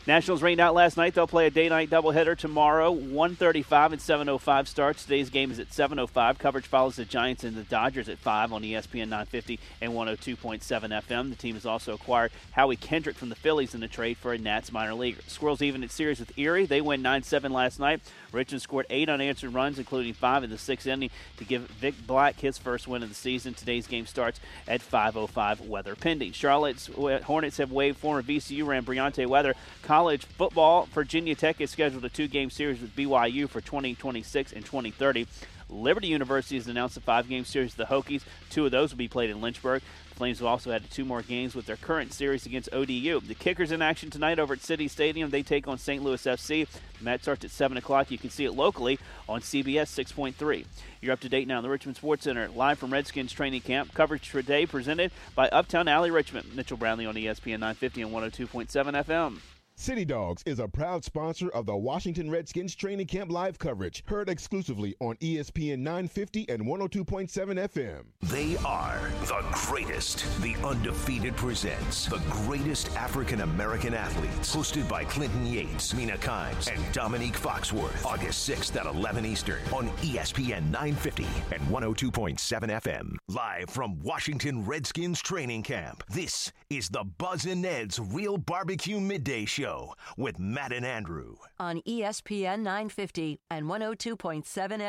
[0.07, 1.13] Nationals rained out last night.
[1.13, 2.91] They'll play a day-night doubleheader tomorrow.
[2.91, 5.03] 1:35 and 7:05 starts.
[5.03, 6.39] Today's game is at 7:05.
[6.39, 11.29] Coverage follows the Giants and the Dodgers at 5 on ESPN 950 and 102.7 FM.
[11.29, 14.39] The team has also acquired Howie Kendrick from the Phillies in the trade for a
[14.39, 15.21] Nats minor leaguer.
[15.27, 16.65] Squirrels even at series with Erie.
[16.65, 18.01] They win 9-7 last night.
[18.31, 22.39] Richmond scored eight unanswered runs, including five in the sixth inning, to give Vic Black
[22.39, 23.53] his first win of the season.
[23.53, 25.61] Today's game starts at 5:05.
[25.61, 26.31] Weather pending.
[26.31, 29.53] Charlotte's Hornets have waived former VCU ram Briante Weber.
[29.91, 35.27] College football, Virginia Tech is scheduled a two-game series with BYU for 2026 and 2030.
[35.67, 38.21] Liberty University has announced a five-game series with the Hokies.
[38.49, 39.81] Two of those will be played in Lynchburg.
[40.11, 43.19] The Flames have also had two more games with their current series against ODU.
[43.19, 45.29] The Kickers in action tonight over at City Stadium.
[45.29, 46.01] They take on St.
[46.01, 46.69] Louis FC.
[46.97, 48.11] The match starts at 7 o'clock.
[48.11, 50.65] You can see it locally on CBS 6.3.
[51.01, 53.93] You're up to date now in the Richmond Sports Center, live from Redskins training camp.
[53.93, 56.55] Coverage today presented by Uptown Alley Richmond.
[56.55, 59.41] Mitchell Brownlee on ESPN 950 and 102.7 FM.
[59.81, 64.29] City Dogs is a proud sponsor of the Washington Redskins training camp live coverage, heard
[64.29, 68.03] exclusively on ESPN 950 and 102.7 FM.
[68.21, 70.23] They are the greatest.
[70.43, 74.55] The Undefeated presents the greatest African American athletes.
[74.55, 78.05] Hosted by Clinton Yates, Mina Kimes, and Dominique Foxworth.
[78.05, 82.37] August 6th at 11 Eastern on ESPN 950 and 102.7
[82.83, 83.15] FM.
[83.29, 86.03] Live from Washington Redskins training camp.
[86.07, 89.70] This is the Buz and Ned's Real Barbecue Midday Show
[90.17, 91.35] with Matt and Andrew.
[91.59, 94.43] on ESPN 950 and 102.7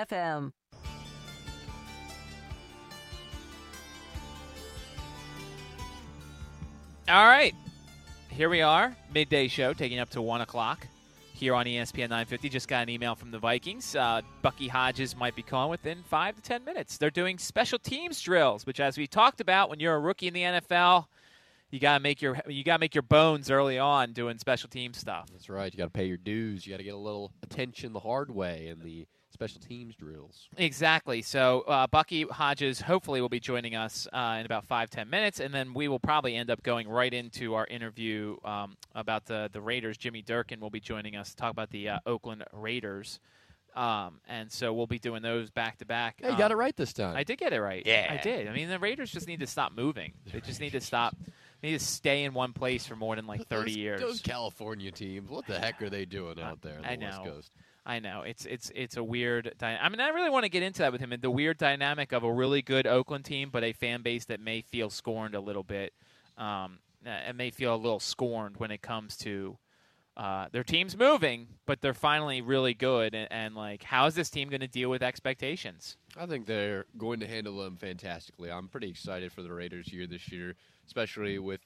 [0.09, 0.53] FM.
[7.09, 7.55] All right.
[8.29, 10.87] Here we are, midday show, taking up to 1 o'clock
[11.33, 12.49] here on ESPN 950.
[12.49, 13.95] Just got an email from the Vikings.
[13.95, 16.97] Uh, Bucky Hodges might be calling within 5 to 10 minutes.
[16.97, 20.35] They're doing special teams drills, which, as we talked about, when you're a rookie in
[20.35, 21.07] the NFL,
[21.73, 25.27] you gotta make your you gotta make your bones early on doing special team stuff.
[25.33, 25.73] That's right.
[25.73, 26.65] You got to pay your dues.
[26.67, 30.49] You got to get a little attention the hard way in the special teams drills.
[30.59, 31.23] Exactly.
[31.23, 35.41] So uh, Bucky Hodges hopefully will be joining us uh, in about five ten minutes,
[35.41, 39.49] and then we will probably end up going right into our interview um, about the
[39.53, 39.97] the Raiders.
[39.97, 43.19] Jimmy Durkin will be joining us to talk about the uh, Oakland Raiders.
[43.75, 46.17] Um, and so we'll be doing those back to back.
[46.21, 47.17] Hey, you Um, got it right this time.
[47.17, 47.83] I did get it right.
[47.87, 48.07] Yeah.
[48.11, 48.47] I did.
[48.47, 50.13] I mean, the Raiders just need to stop moving.
[50.31, 51.17] They just need to stop.
[51.63, 54.01] Need to stay in one place for more than like thirty Those- years.
[54.01, 57.19] Those California teams, what the heck are they doing out there on the I West
[57.19, 57.31] know.
[57.31, 57.51] Coast?
[57.85, 59.55] I know it's it's it's a weird.
[59.59, 61.59] Dy- I mean, I really want to get into that with him and the weird
[61.59, 65.35] dynamic of a really good Oakland team, but a fan base that may feel scorned
[65.35, 65.93] a little bit.
[66.39, 69.59] Um, uh, and may feel a little scorned when it comes to
[70.17, 73.15] uh, their team's moving, but they're finally really good.
[73.15, 75.97] And, and like, how is this team going to deal with expectations?
[76.17, 78.51] I think they're going to handle them fantastically.
[78.51, 80.55] I'm pretty excited for the Raiders here this year,
[80.87, 81.61] especially with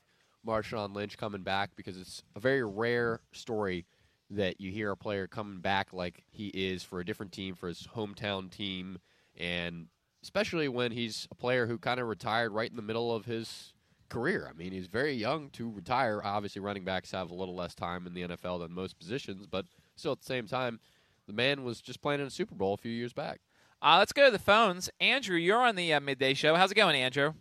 [0.46, 3.84] Marshawn Lynch coming back because it's a very rare story
[4.30, 7.68] that you hear a player coming back like he is for a different team, for
[7.68, 8.98] his hometown team,
[9.36, 9.86] and
[10.22, 13.72] especially when he's a player who kind of retired right in the middle of his
[14.08, 14.48] career.
[14.48, 16.20] I mean, he's very young to retire.
[16.24, 19.66] Obviously, running backs have a little less time in the NFL than most positions, but
[19.96, 20.80] still at the same time,
[21.26, 23.40] the man was just playing in a Super Bowl a few years back.
[23.82, 24.88] Uh, let's go to the phones.
[25.00, 26.54] Andrew, you're on the uh, midday show.
[26.54, 27.34] How's it going, Andrew?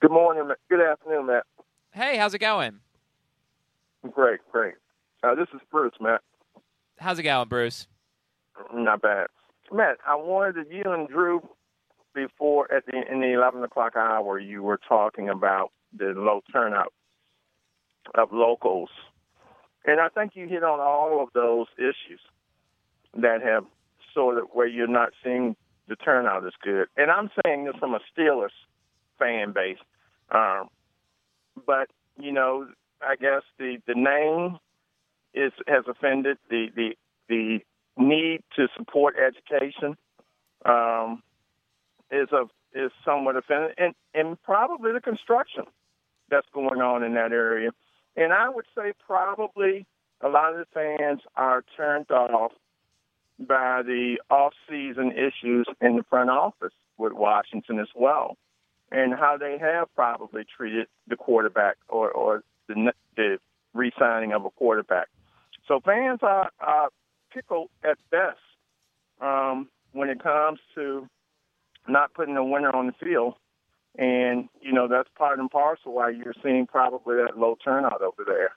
[0.00, 0.48] Good morning.
[0.48, 1.44] Ma- Good afternoon, Matt.
[1.92, 2.80] Hey, how's it going?
[4.10, 4.74] Great, great.
[5.22, 6.22] Uh, this is Bruce, Matt.
[6.98, 7.86] How's it going, Bruce?
[8.74, 9.28] Not bad.
[9.72, 11.40] Matt, I wanted to, you and Drew
[12.14, 16.92] before at the in the eleven o'clock hour you were talking about the low turnout
[18.14, 18.90] of locals.
[19.84, 22.20] And I think you hit on all of those issues
[23.14, 23.64] that have
[24.14, 25.56] sort of where you're not seeing
[25.88, 26.86] the turnout as good.
[26.96, 28.54] And I'm saying this from a Steelers
[29.18, 29.78] fan base.
[30.30, 30.68] Um,
[31.66, 31.88] but
[32.18, 32.68] you know,
[33.00, 34.58] I guess the the name
[35.34, 36.96] is has offended the the
[37.28, 37.60] the
[37.96, 39.96] need to support education
[40.64, 41.22] um,
[42.12, 45.64] is of is somewhat offended, and and probably the construction
[46.30, 47.70] that's going on in that area.
[48.16, 49.86] And I would say probably
[50.20, 52.52] a lot of the fans are turned off
[53.38, 58.36] by the off-season issues in the front office with Washington as well,
[58.90, 63.38] and how they have probably treated the quarterback or or the the
[63.74, 65.08] re-signing of a quarterback.
[65.66, 66.90] So fans are, are
[67.32, 68.38] pickled at best
[69.20, 71.08] um, when it comes to
[71.88, 73.34] not putting a winner on the field.
[73.98, 78.24] And, you know, that's part and parcel why you're seeing probably that low turnout over
[78.26, 78.52] there.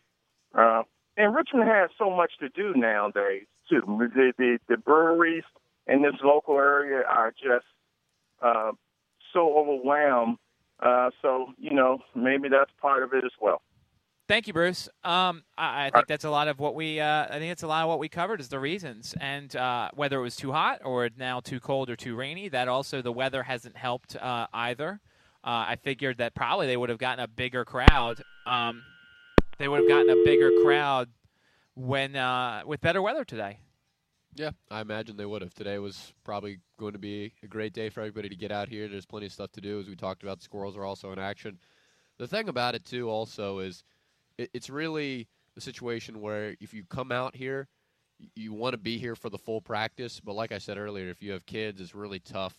[0.53, 0.83] Uh,
[1.17, 3.81] and Richmond has so much to do nowadays, too.
[3.85, 5.43] The, the, the breweries
[5.87, 7.65] in this local area are just
[8.41, 8.71] uh,
[9.33, 10.37] so overwhelmed.
[10.79, 13.61] Uh, so, you know, maybe that's part of it as well.
[14.27, 14.89] Thank you, Bruce.
[15.03, 16.99] Um, I, I think that's a lot of what we.
[16.99, 19.89] Uh, I think it's a lot of what we covered is the reasons, and uh,
[19.93, 22.49] whether it was too hot or now too cold or too rainy.
[22.49, 24.99] That also the weather hasn't helped uh, either.
[25.43, 28.23] Uh, I figured that probably they would have gotten a bigger crowd.
[28.47, 28.81] Um,
[29.59, 31.09] they would have gotten a bigger crowd
[31.75, 33.59] when uh, with better weather today.
[34.33, 35.53] Yeah, I imagine they would have.
[35.53, 38.87] Today was probably going to be a great day for everybody to get out here.
[38.87, 40.39] There's plenty of stuff to do, as we talked about.
[40.39, 41.59] The squirrels are also in action.
[42.17, 43.83] The thing about it too, also, is
[44.37, 47.67] it, it's really the situation where if you come out here,
[48.35, 50.19] you want to be here for the full practice.
[50.19, 52.55] But like I said earlier, if you have kids, it's really tough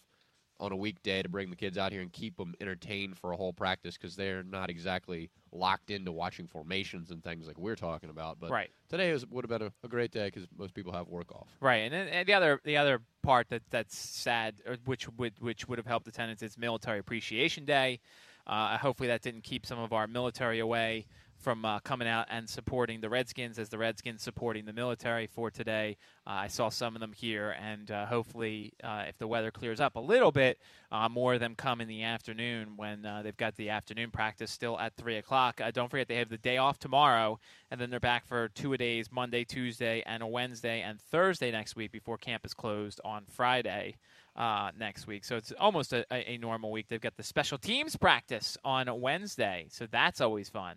[0.59, 3.37] on a weekday to bring the kids out here and keep them entertained for a
[3.37, 8.09] whole practice because they're not exactly locked into watching formations and things like we're talking
[8.09, 8.39] about.
[8.41, 8.71] But Right.
[8.89, 11.49] today was, would have been a, a great day because most people have work off.
[11.61, 15.35] Right, and, then- and the other the other part that that's sad, or which would
[15.41, 18.01] which would have helped attendance is Military Appreciation Day.
[18.47, 21.05] Uh, hopefully, that didn't keep some of our military away
[21.47, 25.49] from uh, coming out and supporting the Redskins as the Redskins supporting the military for
[25.49, 25.97] today.
[26.27, 29.79] Uh, I saw some of them here, and uh, hopefully, uh, if the weather clears
[29.79, 30.59] up a little bit,
[30.91, 34.51] uh, more of them come in the afternoon when uh, they've got the afternoon practice
[34.51, 35.61] still at three o'clock.
[35.73, 37.39] Don't forget they have the day off tomorrow,
[37.71, 41.53] and then they're back for two a days Monday, Tuesday, and a Wednesday and Thursday
[41.53, 43.95] next week before camp is closed on Friday
[44.35, 45.25] uh, next week.
[45.25, 46.89] So it's almost a, a normal week.
[46.89, 50.75] They've got the special teams practice on Wednesday, so that's always fun.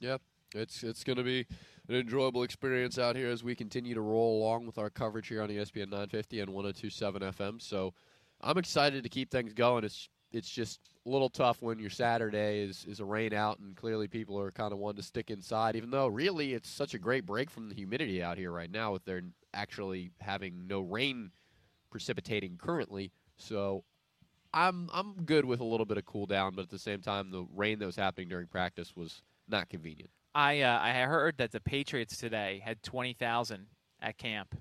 [0.00, 0.20] Yep,
[0.54, 1.46] it's it's going to be
[1.88, 5.42] an enjoyable experience out here as we continue to roll along with our coverage here
[5.42, 7.62] on ESPN 950 and 102.7 FM.
[7.62, 7.94] So
[8.40, 9.84] I'm excited to keep things going.
[9.84, 13.76] It's it's just a little tough when your Saturday is is a rain out and
[13.76, 15.76] clearly people are kind of wanting to stick inside.
[15.76, 18.92] Even though really it's such a great break from the humidity out here right now
[18.92, 19.22] with there
[19.52, 21.30] actually having no rain
[21.90, 23.12] precipitating currently.
[23.36, 23.84] So
[24.52, 27.30] I'm I'm good with a little bit of cool down, but at the same time,
[27.30, 30.10] the rain that was happening during practice was not convenient.
[30.34, 33.66] I uh, I heard that the Patriots today had twenty thousand
[34.00, 34.54] at camp.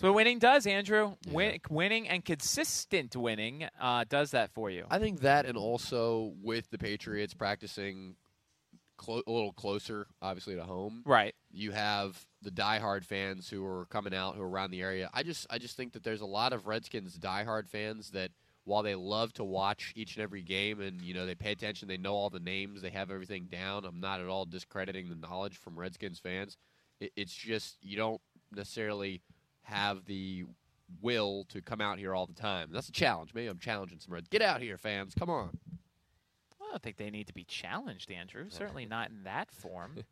[0.00, 1.14] So what winning does, Andrew.
[1.28, 4.86] Win, winning and consistent winning uh, does that for you.
[4.90, 8.16] I think that, and also with the Patriots practicing
[8.96, 11.02] clo- a little closer, obviously to home.
[11.06, 11.34] Right.
[11.52, 15.08] You have the diehard fans who are coming out, who are around the area.
[15.14, 18.30] I just, I just think that there's a lot of Redskins diehard fans that,
[18.64, 21.88] while they love to watch each and every game, and you know they pay attention,
[21.88, 23.84] they know all the names, they have everything down.
[23.84, 26.56] I'm not at all discrediting the knowledge from Redskins fans.
[27.00, 28.20] It, it's just you don't
[28.54, 29.20] necessarily
[29.62, 30.44] have the
[31.00, 32.68] will to come out here all the time.
[32.72, 33.32] That's a challenge.
[33.34, 34.28] Maybe I'm challenging some Reds.
[34.28, 35.14] Get out here, fans.
[35.18, 35.58] Come on.
[36.60, 38.46] I don't think they need to be challenged, Andrew.
[38.48, 39.98] Certainly not in that form.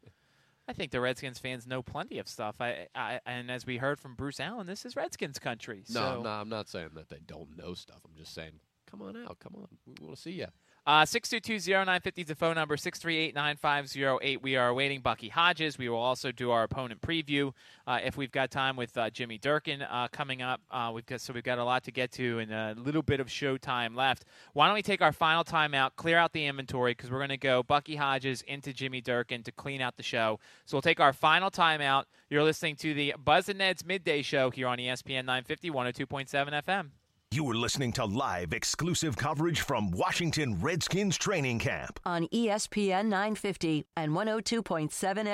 [0.71, 2.61] I think the Redskins fans know plenty of stuff.
[2.61, 5.83] I, I and as we heard from Bruce Allen, this is Redskins country.
[5.89, 6.07] No, so.
[6.07, 7.99] I'm not, I'm not saying that they don't know stuff.
[8.05, 8.53] I'm just saying,
[8.89, 9.41] come on out.
[9.41, 9.67] Come on.
[9.85, 10.47] We want to see you.
[10.87, 14.41] Uh, 622-0950 is the phone number, 638-9508.
[14.41, 15.77] We are awaiting Bucky Hodges.
[15.77, 17.53] We will also do our opponent preview
[17.87, 20.63] uh, if we've got time with uh, Jimmy Durkin uh, coming up.
[20.71, 23.21] Uh, we've got, so we've got a lot to get to and a little bit
[23.21, 24.25] of show time left.
[24.55, 27.37] Why don't we take our final timeout, clear out the inventory, because we're going to
[27.37, 30.41] go Bucky Hodges into Jimmy Durkin to clean out the show.
[30.65, 32.05] So we'll take our final timeout.
[32.31, 36.91] You're listening to the Buz and Ned's Midday Show here on ESPN 950, 102.7 FM.
[37.33, 42.01] You are listening to live exclusive coverage from Washington Redskins training camp.
[42.05, 44.91] On ESPN 950 and 102.7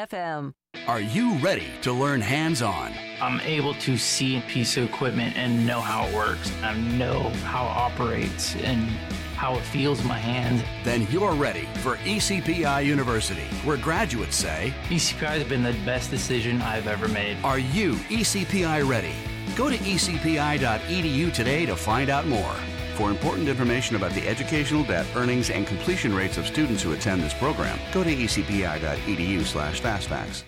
[0.06, 0.52] FM.
[0.86, 2.92] Are you ready to learn hands on?
[3.18, 6.52] I'm able to see a piece of equipment and know how it works.
[6.62, 8.90] I know how it operates and
[9.34, 10.62] how it feels in my hand.
[10.84, 16.60] Then you're ready for ECPI University, where graduates say, ECPI has been the best decision
[16.60, 17.42] I've ever made.
[17.42, 19.14] Are you ECPI ready?
[19.56, 22.54] Go to ecpi.edu today to find out more.
[22.94, 27.22] For important information about the educational debt, earnings, and completion rates of students who attend
[27.22, 30.44] this program, go to ecpi.edu slash fastfacts.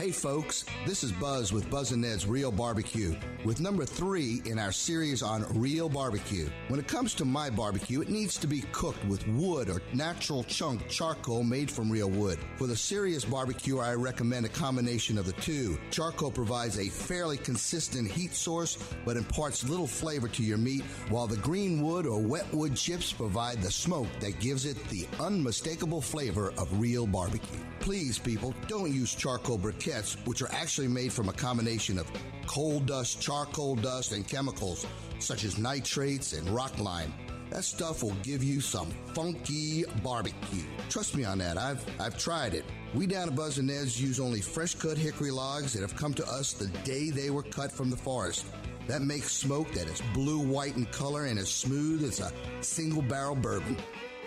[0.00, 4.58] Hey folks, this is Buz with Buz and Ned's Real Barbecue with number three in
[4.58, 6.48] our series on real barbecue.
[6.68, 10.44] When it comes to my barbecue, it needs to be cooked with wood or natural
[10.44, 12.38] chunk charcoal made from real wood.
[12.56, 15.78] For the serious barbecue, I recommend a combination of the two.
[15.90, 21.26] Charcoal provides a fairly consistent heat source but imparts little flavor to your meat, while
[21.26, 26.00] the green wood or wet wood chips provide the smoke that gives it the unmistakable
[26.00, 27.58] flavor of real barbecue.
[27.80, 29.89] Please, people, don't use charcoal briquettes,
[30.24, 32.10] which are actually made from a combination of
[32.46, 34.86] coal dust, charcoal dust, and chemicals
[35.18, 37.12] such as nitrates and rock lime.
[37.50, 40.62] That stuff will give you some funky barbecue.
[40.88, 41.58] Trust me on that.
[41.58, 42.64] I've I've tried it.
[42.94, 46.14] We down at Buz and Ned's use only fresh cut hickory logs that have come
[46.14, 48.46] to us the day they were cut from the forest.
[48.86, 53.02] That makes smoke that is blue white in color and as smooth as a single
[53.02, 53.76] barrel bourbon.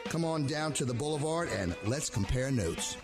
[0.06, 2.98] Come on down to the boulevard and let's compare notes.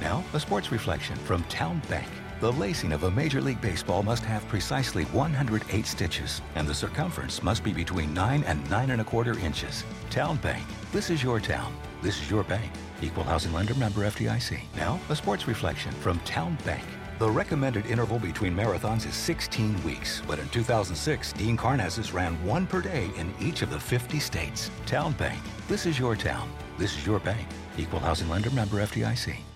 [0.00, 2.08] Now, a sports reflection from Town Bank.
[2.40, 7.42] The lacing of a Major League Baseball must have precisely 108 stitches, and the circumference
[7.42, 9.82] must be between 9 and 9 and a quarter inches.
[10.08, 10.64] Town Bank.
[10.92, 11.74] This is your town.
[12.00, 12.70] This is your bank.
[13.02, 14.60] Equal housing lender member FDIC.
[14.76, 16.84] Now, a sports reflection from Town Bank.
[17.18, 22.68] The recommended interval between marathons is 16 weeks, but in 2006, Dean Karnazes ran one
[22.68, 24.70] per day in each of the 50 states.
[24.86, 25.42] Town Bank.
[25.66, 26.48] This is your town.
[26.78, 27.48] This is your bank.
[27.76, 29.47] Equal housing lender member FDIC.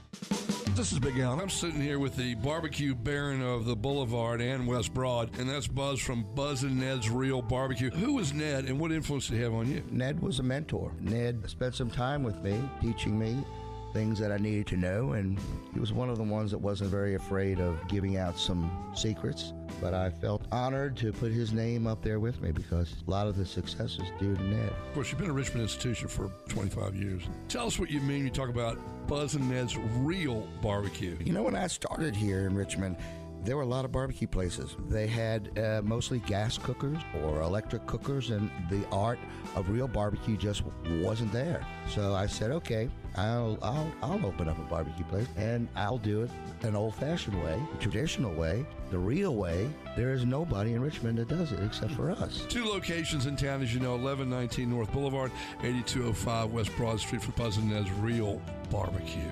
[0.75, 1.39] This is Big Al.
[1.39, 5.67] I'm sitting here with the barbecue baron of the Boulevard and West Broad, and that's
[5.69, 7.91] Buz from Buz and Ned's Real Barbecue.
[7.91, 9.85] Who was Ned, and what influence did he have on you?
[9.91, 10.91] Ned was a mentor.
[10.99, 13.45] Ned spent some time with me, teaching me
[13.93, 15.39] things that I needed to know, and
[15.73, 19.53] he was one of the ones that wasn't very afraid of giving out some secrets.
[19.81, 23.27] But I felt honored to put his name up there with me because a lot
[23.27, 24.69] of the success is due to Ned.
[24.69, 27.23] Of course, you've been a Richmond institution for 25 years.
[27.49, 28.79] Tell us what you mean when you talk about
[29.09, 31.17] Buz and Ned's Real Barbecue.
[31.25, 32.97] You know, when I started here in Richmond,
[33.45, 34.77] there were a lot of barbecue places.
[34.89, 39.19] They had uh, mostly gas cookers or electric cookers, and the art
[39.57, 40.63] of real barbecue just
[41.01, 41.67] wasn't there.
[41.89, 46.23] So I said, okay, I'll I'll I'll open up a barbecue place, and I'll do
[46.23, 46.31] it
[46.63, 49.69] an old-fashioned way, the traditional way, the real way.
[49.97, 52.47] There is nobody in Richmond that does it except for us.
[52.49, 55.33] Two locations in town, as you know 1119 North Boulevard,
[55.63, 58.41] 8205 West Broad Street for Buz as Real
[58.71, 59.31] Barbecue.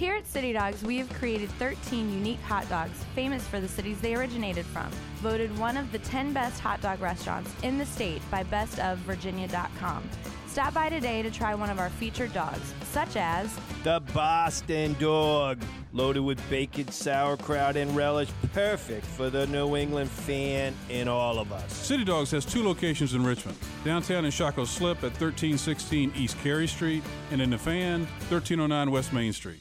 [0.00, 4.00] Here at City Dogs, we have created 13 unique hot dogs famous for the cities
[4.00, 4.90] they originated from.
[5.16, 10.08] Voted one of the 10 best hot dog restaurants in the state by bestofvirginia.com.
[10.46, 15.60] Stop by today to try one of our featured dogs, such as The Boston Dog,
[15.92, 21.52] loaded with bacon, sauerkraut, and relish, perfect for the New England fan and all of
[21.52, 21.70] us.
[21.74, 26.66] City Dogs has two locations in Richmond downtown in Shockoe Slip at 1316 East Cary
[26.66, 29.60] Street, and in the Fan, 1309 West Main Street.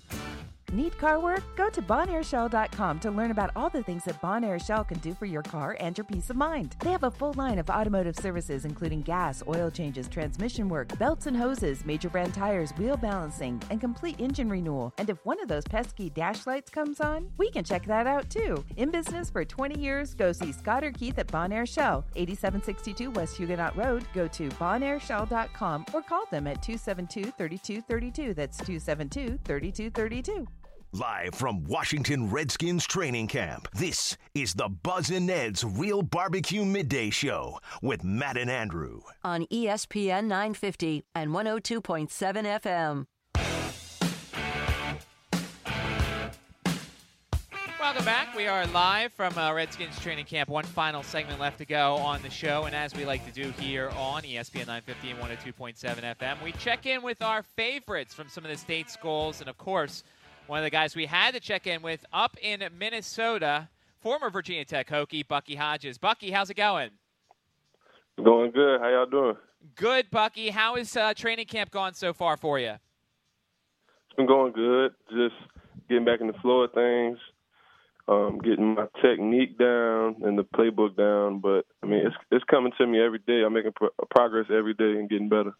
[0.71, 1.41] Need car work?
[1.55, 5.15] Go to BonAirShell.com to learn about all the things that Bon Air Shell can do
[5.15, 6.75] for your car and your peace of mind.
[6.83, 11.25] They have a full line of automotive services, including gas, oil changes, transmission work, belts
[11.25, 14.93] and hoses, major brand tires, wheel balancing, and complete engine renewal.
[14.99, 18.29] And if one of those pesky dash lights comes on, we can check that out
[18.29, 18.63] too.
[18.77, 23.09] In business for 20 years, go see Scott or Keith at Bon Air Shell, 8762
[23.11, 24.05] West Huguenot Road.
[24.13, 28.33] Go to BonAirShell.com or call them at 272 3232.
[28.35, 30.47] That's 272 3232.
[30.91, 37.11] Live from Washington Redskins training camp, this is the Buz and Ned's Real Barbecue Midday
[37.11, 39.01] Show with Matt and Andrew.
[39.23, 42.09] On ESPN 950 and 102.7
[42.63, 43.05] FM.
[47.79, 48.35] Welcome back.
[48.35, 50.49] We are live from uh, Redskins training camp.
[50.49, 53.51] One final segment left to go on the show, and as we like to do
[53.59, 58.43] here on ESPN 950 and 102.7 FM, we check in with our favorites from some
[58.43, 60.03] of the state schools, and of course,
[60.49, 63.69] one of the guys we had to check in with up in Minnesota,
[63.99, 65.99] former Virginia Tech Hokie Bucky Hodges.
[65.99, 66.89] Bucky, how's it going?
[68.21, 68.81] Going good.
[68.81, 69.35] How y'all doing?
[69.75, 70.49] Good, Bucky.
[70.49, 72.71] How is uh, training camp gone so far for you?
[72.71, 74.93] It's been going good.
[75.11, 75.35] Just
[75.87, 77.19] getting back in the flow of things,
[78.07, 81.39] um, getting my technique down and the playbook down.
[81.39, 83.43] But I mean, it's it's coming to me every day.
[83.45, 85.53] I'm making pro- progress every day and getting better.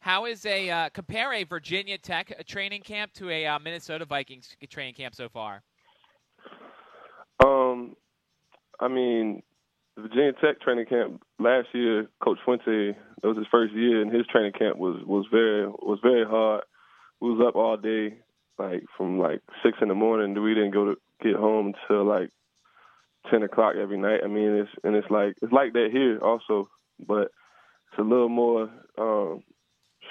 [0.00, 4.06] How is a uh, compare a Virginia Tech uh, training camp to a uh, Minnesota
[4.06, 5.62] Vikings training camp so far?
[7.44, 7.96] Um,
[8.80, 9.42] I mean,
[9.96, 14.10] the Virginia Tech training camp last year, Coach Fuente, that was his first year, and
[14.10, 16.64] his training camp was was very was very hard.
[17.20, 18.16] We was up all day,
[18.58, 20.40] like from like six in the morning.
[20.42, 22.30] We didn't go to get home until like
[23.30, 24.20] ten o'clock every night.
[24.24, 26.70] I mean, it's and it's like it's like that here also,
[27.06, 27.32] but
[27.90, 29.42] it's a little more um,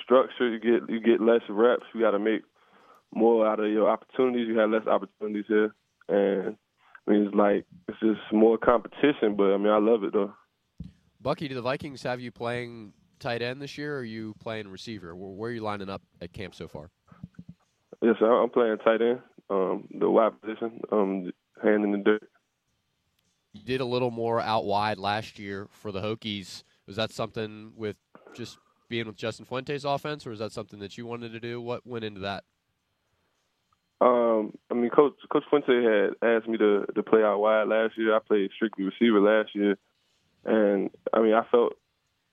[0.10, 0.52] structured.
[0.52, 1.84] You get you get less reps.
[1.94, 2.42] You got to make
[3.14, 4.48] more out of your opportunities.
[4.48, 5.74] You have less opportunities here,
[6.08, 6.58] and
[7.08, 9.36] I mean, it's like it's just more competition.
[9.38, 10.34] But I mean, I love it though.
[11.22, 14.70] Bucky, do the Vikings have you playing tight end this year, or are you playing
[14.70, 15.16] receiver?
[15.16, 16.90] Where, where are you lining up at camp so far?
[18.02, 18.16] Yes.
[18.22, 21.32] I'm playing tight end, um, the wide position, um,
[21.62, 22.30] hand in the dirt.
[23.52, 26.64] You did a little more out wide last year for the Hokies.
[26.88, 27.98] Was that something with
[28.34, 28.58] just
[28.90, 31.62] being with Justin Fuente's offense, or is that something that you wanted to do?
[31.62, 32.44] What went into that?
[34.02, 37.98] Um, I mean, Coach Coach Fuente had asked me to to play out wide last
[37.98, 38.16] year.
[38.16, 39.78] I played strictly receiver last year,
[40.46, 41.74] and I mean, I felt,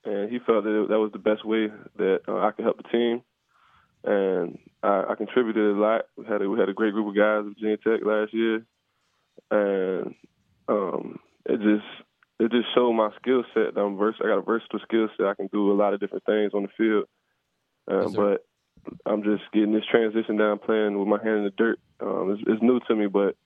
[0.04, 2.88] and he felt that that was the best way that uh, I could help the
[2.88, 3.22] team,
[4.04, 6.02] and I, I contributed a lot.
[6.16, 8.64] We had a, we had a great group of guys at Virginia Tech last year,
[9.50, 10.14] and
[10.68, 12.05] um, it just
[12.38, 13.74] it just showed my skill set.
[13.74, 15.26] that I'm vers- I got a versatile skill set.
[15.26, 17.06] I can do a lot of different things on the field,
[17.86, 18.44] there- but
[19.04, 21.78] I'm just getting this transition down, playing with my hand in the dirt.
[22.00, 23.36] Um, it's, it's new to me, but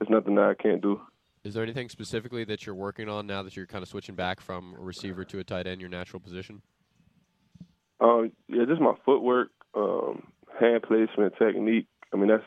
[0.00, 1.00] it's nothing that I can't do.
[1.44, 4.40] Is there anything specifically that you're working on now that you're kind of switching back
[4.40, 6.62] from a receiver to a tight end, your natural position?
[8.00, 10.28] Um, yeah, just my footwork, um,
[10.60, 11.86] hand placement, technique.
[12.12, 12.44] I mean, that's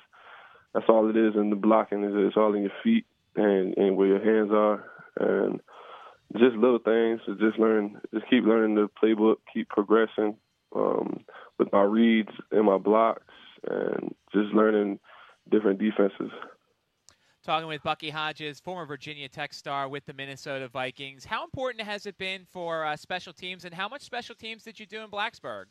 [0.74, 1.36] that's all it is.
[1.36, 4.86] And the blocking is it's all in your feet and and where your hands are,
[5.20, 5.60] and
[6.34, 7.22] just little things.
[7.26, 10.36] So just learn, just keep learning the playbook, keep progressing
[10.76, 11.24] um,
[11.58, 13.24] with my reads and my blocks,
[13.70, 15.00] and just learning
[15.50, 16.32] different defenses.
[17.44, 21.26] Talking with Bucky Hodges, former Virginia Tech star with the Minnesota Vikings.
[21.26, 24.80] How important has it been for uh, special teams, and how much special teams did
[24.80, 25.66] you do in Blacksburg?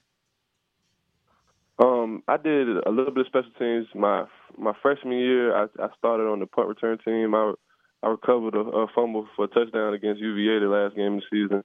[1.78, 3.86] Um, I did a little bit of special teams.
[3.94, 4.24] My
[4.58, 7.34] my freshman year, I, I started on the punt return team.
[7.34, 7.54] I
[8.02, 11.26] I recovered a, a fumble for a touchdown against UVA the last game of the
[11.30, 11.64] season.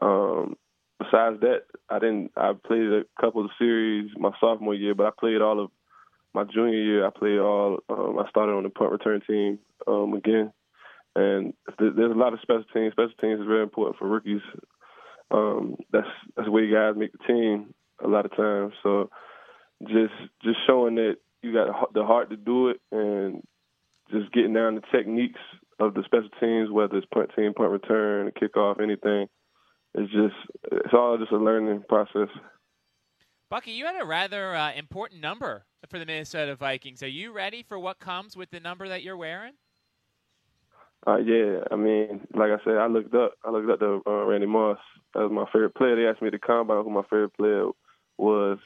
[0.00, 0.56] Um,
[0.98, 2.32] besides that, I didn't.
[2.36, 5.70] I played a couple of series my sophomore year, but I played all of
[6.32, 7.06] my junior year.
[7.06, 7.78] I played all.
[7.88, 10.52] Um, I started on the punt return team um, again,
[11.16, 12.92] and th- there's a lot of special teams.
[12.92, 14.42] Special teams is very important for rookies.
[15.30, 16.06] Um, that's
[16.36, 18.74] that's the way guys make the team a lot of times.
[18.82, 19.10] So
[19.82, 23.42] just just showing that you got the heart to do it, and
[24.10, 25.40] just getting down the techniques
[25.86, 29.26] of the special teams, whether it's punt team, punt return, kickoff, anything.
[29.94, 30.34] It's just
[30.72, 32.28] it's all just a learning process.
[33.50, 37.02] Bucky, you had a rather uh, important number for the Minnesota Vikings.
[37.02, 39.52] Are you ready for what comes with the number that you're wearing?
[41.06, 43.34] Uh, yeah, I mean, like I said, I looked up.
[43.44, 44.78] I looked up to uh, Randy Moss.
[45.12, 45.96] That was my favorite player.
[45.96, 47.66] They asked me to combine who my favorite player
[48.16, 48.58] was,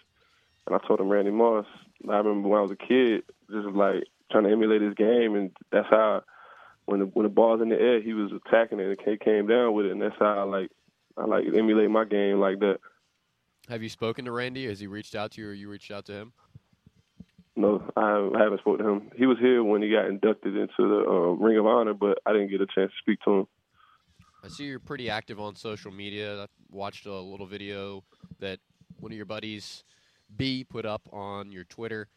[0.66, 1.66] and I told him Randy Moss.
[2.08, 5.50] I remember when I was a kid, just like trying to emulate his game, and
[5.72, 6.22] that's how
[6.88, 9.46] when the when the ball's in the air, he was attacking it and he came
[9.46, 10.70] down with it, and that's how I like
[11.18, 12.78] I like emulate my game like that.
[13.68, 14.66] Have you spoken to Randy?
[14.66, 16.32] Has he reached out to you, or you reached out to him?
[17.56, 19.10] No, I haven't spoken to him.
[19.16, 22.32] He was here when he got inducted into the um, Ring of Honor, but I
[22.32, 23.46] didn't get a chance to speak to him.
[24.42, 26.44] I see you're pretty active on social media.
[26.44, 28.04] I watched a little video
[28.38, 28.60] that
[29.00, 29.82] one of your buddies,
[30.34, 32.08] B, put up on your Twitter.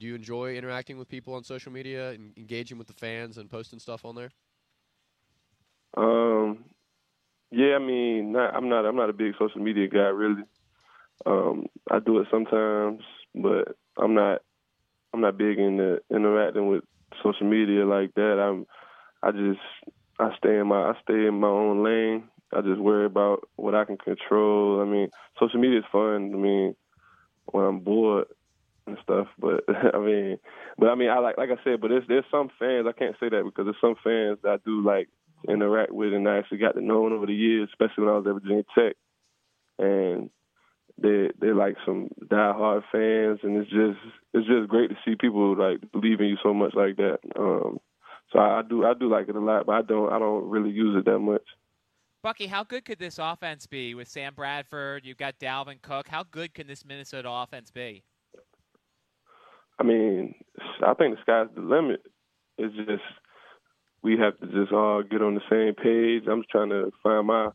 [0.00, 3.50] Do you enjoy interacting with people on social media and engaging with the fans and
[3.50, 4.30] posting stuff on there?
[5.94, 6.64] Um,
[7.50, 10.44] yeah, I mean, not, I'm not I'm not a big social media guy really.
[11.26, 13.02] Um, I do it sometimes,
[13.34, 14.40] but I'm not
[15.12, 16.82] I'm not big into interacting with
[17.22, 18.40] social media like that.
[18.40, 18.66] I'm
[19.22, 19.60] I just
[20.18, 22.24] I stay in my I stay in my own lane.
[22.54, 24.80] I just worry about what I can control.
[24.80, 26.32] I mean, social media is fun.
[26.32, 26.74] I mean,
[27.44, 28.28] when I'm bored
[28.90, 29.64] and stuff, but
[29.94, 30.38] I mean,
[30.78, 33.16] but I mean, I like like I said, but there's there's some fans I can't
[33.18, 35.08] say that because there's some fans that I do like
[35.48, 38.26] interact with and I actually got to know over the years, especially when I was
[38.26, 38.96] at Virginia Tech,
[39.78, 40.30] and
[41.00, 43.98] they they're like some diehard fans, and it's just
[44.34, 47.18] it's just great to see people like believe in you so much like that.
[47.38, 47.78] Um,
[48.32, 50.48] so I, I do I do like it a lot, but I don't I don't
[50.48, 51.42] really use it that much.
[52.22, 55.06] Bucky, how good could this offense be with Sam Bradford?
[55.06, 56.06] You've got Dalvin Cook.
[56.06, 58.04] How good can this Minnesota offense be?
[59.80, 60.34] I mean,
[60.86, 62.02] I think the sky's the limit.
[62.58, 63.02] It's just
[64.02, 66.24] we have to just all get on the same page.
[66.30, 67.48] I'm trying to find my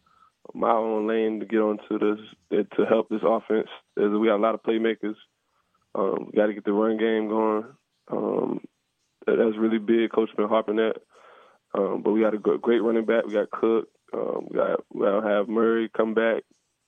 [0.53, 2.19] my own lane to get onto this
[2.51, 3.67] to help this offense.
[3.95, 5.15] We got a lot of playmakers.
[5.93, 7.65] Um, we got to get the run game going.
[8.11, 8.61] Um,
[9.26, 10.11] that's really big.
[10.11, 10.95] Coach been harping that.
[11.78, 13.26] Um, but we got a great running back.
[13.26, 13.88] We got Cook.
[14.13, 16.43] Um, we got we'll have Murray come back.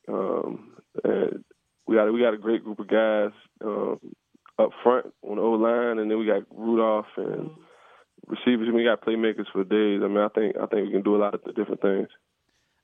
[0.08, 1.44] Um, and
[1.88, 3.32] we got we got a great group of guys
[3.64, 4.00] um,
[4.60, 7.52] up front on the O line, and then we got Rudolph and
[8.28, 8.68] receivers.
[8.68, 10.02] And we got playmakers for days.
[10.04, 12.08] I mean, I think I think we can do a lot of different things.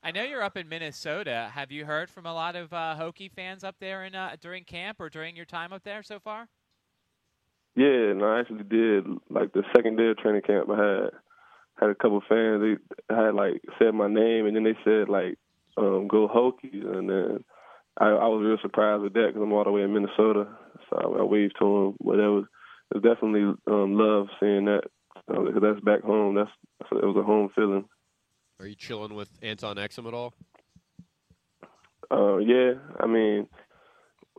[0.02, 1.50] I know you're up in Minnesota.
[1.54, 4.64] Have you heard from a lot of uh, Hokie fans up there in uh, during
[4.64, 6.48] camp or during your time up there so far?
[7.74, 9.06] Yeah, and I actually did.
[9.30, 11.10] Like the second day of training camp, I had
[11.80, 12.62] had a couple fans.
[12.62, 15.38] They had like said my name, and then they said like,
[15.76, 17.44] um, "Go Hokies," and then
[17.98, 20.48] I, I was real surprised with that because I'm all the way in Minnesota.
[20.90, 21.96] So I, I waved to him.
[22.00, 22.44] but that was
[22.90, 24.82] it was definitely um, love seeing that
[25.26, 26.34] because that's back home.
[26.34, 27.86] That's, that's it was a home feeling.
[28.60, 30.34] Are you chilling with Antone Exum at all?
[32.10, 33.48] Uh, yeah, I mean,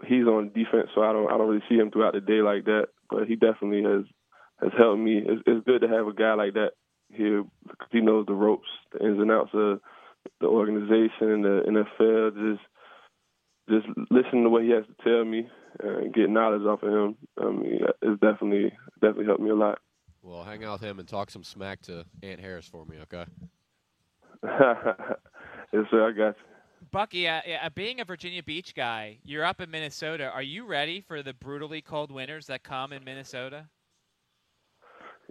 [0.06, 2.66] he's on defense, so I don't I don't really see him throughout the day like
[2.66, 2.88] that.
[3.10, 4.06] But he definitely has
[4.62, 5.18] has helped me.
[5.26, 6.72] It's, it's good to have a guy like that
[7.10, 9.80] here because he knows the ropes, the ins and outs of
[10.40, 12.54] the organization and the NFL.
[12.54, 12.66] Just
[13.70, 15.48] just listen to what he has to tell me
[15.82, 17.18] and get knowledge off of him.
[17.40, 19.80] I mean, it's definitely definitely helped me a lot.
[20.22, 23.26] Well, hang out with him and talk some smack to Ant Harris for me, okay?
[24.44, 26.08] yes, sir.
[26.08, 26.56] I got you.
[26.92, 30.30] Bucky, uh, uh, being a Virginia Beach guy, you're up in Minnesota.
[30.30, 33.68] Are you ready for the brutally cold winters that come in Minnesota?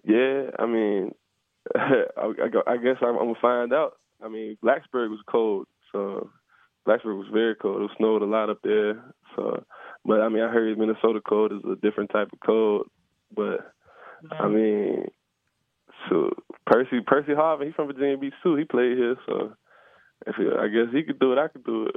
[0.04, 1.12] Yeah, I mean,
[1.74, 2.04] I,
[2.66, 3.94] I, guess I'm, I'm, gonna find out.
[4.22, 6.30] I mean, Blacksburg was cold, so
[6.86, 7.82] Blacksburg was very cold.
[7.82, 9.02] It snowed a lot up there.
[9.36, 9.64] So,
[10.04, 12.86] but I mean, I heard Minnesota cold is a different type of cold.
[13.34, 13.72] But
[14.30, 15.08] I mean,
[16.08, 16.30] so
[16.66, 18.56] Percy Percy Harvin, he's from Virginia Beach too.
[18.56, 19.54] He played here, so
[20.26, 21.96] if he, I guess he could do it, I could do it.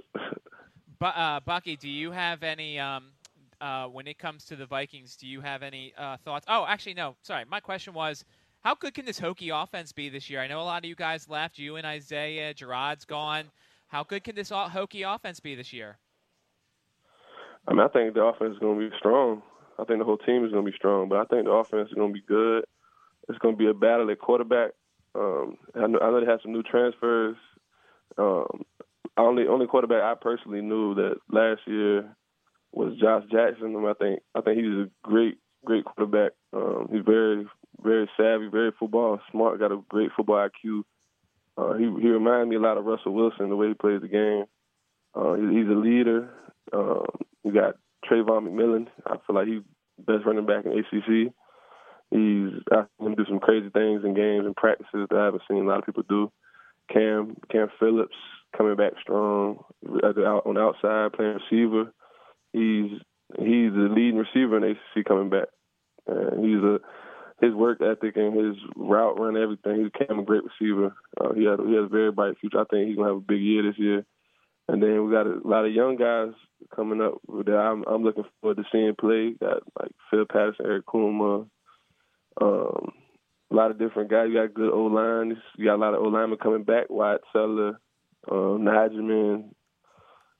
[0.99, 2.79] but uh, Bucky, do you have any?
[2.79, 3.11] Um,
[3.59, 6.45] uh, when it comes to the Vikings, do you have any uh, thoughts?
[6.47, 7.15] Oh, actually, no.
[7.23, 8.23] Sorry, my question was,
[8.63, 10.41] how good can this Hokie offense be this year?
[10.41, 11.57] I know a lot of you guys left.
[11.57, 13.45] You and Isaiah, Gerard's gone.
[13.87, 15.97] How good can this Hokie offense be this year?
[17.67, 19.41] I mean, I think the offense is going to be strong.
[19.79, 21.89] I think the whole team is going to be strong, but I think the offense
[21.89, 22.65] is going to be good.
[23.29, 24.71] It's going to be a battle at quarterback.
[25.15, 27.35] Um, I, know, I know they have some new transfers.
[28.17, 28.63] Um,
[29.17, 32.15] only only quarterback I personally knew that last year
[32.71, 33.75] was Josh Jackson.
[33.85, 36.33] I think I think he's a great great quarterback.
[36.53, 37.45] Um, he's very
[37.81, 40.83] very savvy, very football smart, got a great football IQ.
[41.57, 44.07] Uh, he he reminds me a lot of Russell Wilson the way he plays the
[44.07, 44.45] game.
[45.15, 46.29] Uh, he, he's a leader.
[46.71, 47.05] Um,
[47.43, 48.87] we got Travon McMillian.
[49.05, 49.63] I feel like he's
[49.97, 51.33] best running back in ACC.
[52.11, 55.63] He's going to do some crazy things in games and practices that I haven't seen
[55.63, 56.31] a lot of people do.
[56.91, 58.15] Cam Cam Phillips
[58.55, 61.91] coming back strong on the outside playing receiver.
[62.53, 62.91] He's
[63.37, 65.49] he's the leading receiver in ACC coming back.
[66.07, 66.79] And he's a
[67.41, 69.77] his work ethic and his route run, everything.
[69.77, 70.95] He became a great receiver.
[71.19, 72.59] Uh, he has he has a very bright future.
[72.59, 74.05] I think he's gonna have a big year this year.
[74.69, 76.33] And then we got a lot of young guys
[76.75, 79.33] coming up that I'm, I'm looking forward to seeing play.
[79.39, 81.47] Got like Phil Patterson, Eric Kumah,
[82.41, 82.91] um,
[83.49, 84.27] a lot of different guys.
[84.29, 85.37] You got good O lines.
[85.57, 86.89] You got a lot of O linemen coming back.
[86.89, 87.79] Wyatt Teller,
[88.29, 88.65] um,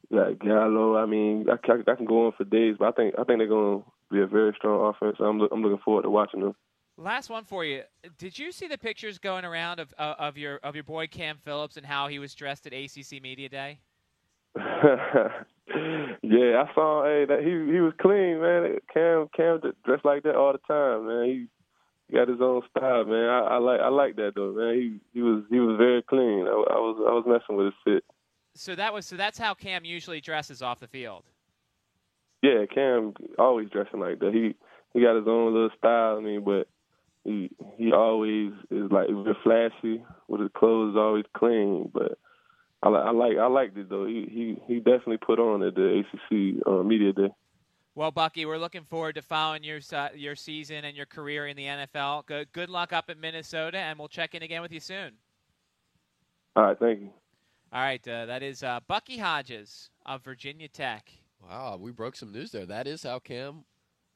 [0.10, 0.98] you got Gallo.
[0.98, 3.40] I mean, I, I, I can go on for days, but I think I think
[3.40, 5.18] they're to be a very strong offense.
[5.20, 6.56] I'm I'm looking forward to watching them.
[6.98, 7.84] Last one for you.
[8.18, 11.38] Did you see the pictures going around of uh, of your of your boy Cam
[11.38, 13.80] Phillips and how he was dressed at ACC Media Day?
[14.56, 15.44] yeah,
[16.64, 17.06] I saw.
[17.06, 18.80] Hey, that he he was clean, man.
[18.92, 21.26] Cam Cam dressed like that all the time, man.
[21.26, 21.46] He,
[22.08, 23.30] he got his own style, man.
[23.30, 24.74] I, I like I like that though, man.
[24.74, 26.48] He he was he was very clean.
[26.48, 28.04] I, I was I was messing with his fit.
[28.56, 31.26] So that was so that's how Cam usually dresses off the field.
[32.42, 34.34] Yeah, Cam always dressing like that.
[34.34, 34.56] He
[34.94, 36.18] he got his own little style.
[36.18, 36.68] I mean, but
[37.28, 41.92] he he always is like real flashy with his clothes always clean.
[41.94, 42.18] But
[42.82, 44.06] I, I like I liked it though.
[44.06, 47.34] He he he definitely put on at the ACC uh, media day.
[47.96, 49.80] Well, Bucky, we're looking forward to following your
[50.16, 52.26] your season and your career in the NFL.
[52.28, 55.12] Good good luck up in Minnesota, and we'll check in again with you soon.
[56.56, 57.10] All right, thank you.
[57.74, 61.12] All right, uh, that is uh, Bucky Hodges of Virginia Tech.
[61.44, 62.66] Wow, we broke some news there.
[62.66, 63.66] That is how Cam.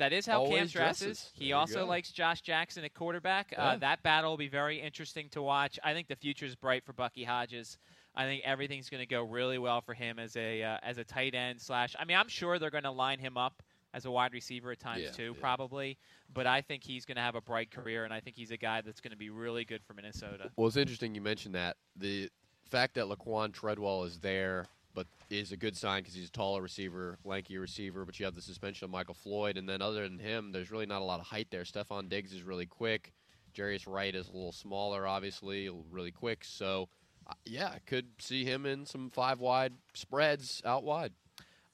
[0.01, 0.71] That is how Cam dresses.
[0.71, 1.31] dresses.
[1.35, 3.53] He also likes Josh Jackson at quarterback.
[3.55, 5.77] Uh, that battle will be very interesting to watch.
[5.83, 7.77] I think the future is bright for Bucky Hodges.
[8.15, 11.03] I think everything's going to go really well for him as a uh, as a
[11.03, 11.95] tight end slash.
[11.99, 13.61] I mean, I'm sure they're going to line him up
[13.93, 15.99] as a wide receiver at times Yeah, too, probably.
[16.33, 18.57] But I think he's going to have a bright career, and I think he's a
[18.57, 20.49] guy that's going to be really good for Minnesota.
[20.55, 21.77] Well, it's interesting you mentioned that.
[21.95, 22.31] The
[22.65, 26.61] fact that Laquan Treadwell is there, but is a good sign because he's a taller
[26.61, 28.05] receiver, lanky receiver.
[28.05, 30.85] But you have the suspension of Michael Floyd, and then other than him, there's really
[30.85, 31.63] not a lot of height there.
[31.63, 33.13] Stefon Diggs is really quick.
[33.55, 36.43] Jarius Wright is a little smaller, obviously, really quick.
[36.43, 36.89] So,
[37.27, 41.13] uh, yeah, could see him in some five wide spreads out wide.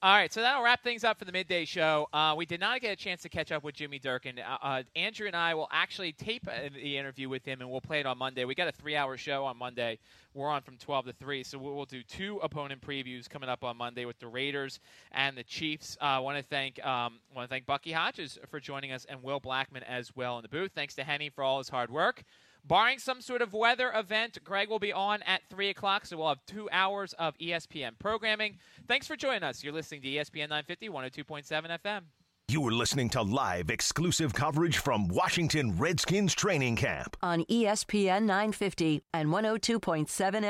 [0.03, 2.07] All right, so that'll wrap things up for the midday show.
[2.13, 4.37] Uh, we did not get a chance to catch up with Jimmy Durkin.
[4.37, 7.81] Uh, uh, Andrew and I will actually tape uh, the interview with him, and we'll
[7.81, 8.45] play it on Monday.
[8.45, 9.97] We got a three-hour show on Monday.
[10.35, 13.75] We're on from 12 to 3, so we'll, do two opponent previews coming up on
[13.75, 14.79] Monday with the Raiders
[15.13, 15.97] and the Chiefs.
[15.99, 19.39] I want to thank um, want to thank Bucky Hodges for joining us and Will
[19.39, 20.73] Blackman as well in the booth.
[20.75, 22.23] Thanks to Henny for all his hard work.
[22.67, 26.27] Barring some sort of weather event, Greg will be on at 3 o'clock, so we'll
[26.27, 28.57] have two hours of ESPN programming.
[28.89, 29.63] Thanks for joining us.
[29.63, 32.01] You're listening to ESPN 950, 102.7 FM.
[32.49, 37.15] You are listening to live exclusive coverage from Washington Redskins training camp.
[37.21, 40.07] on ESPN 950 and 102.7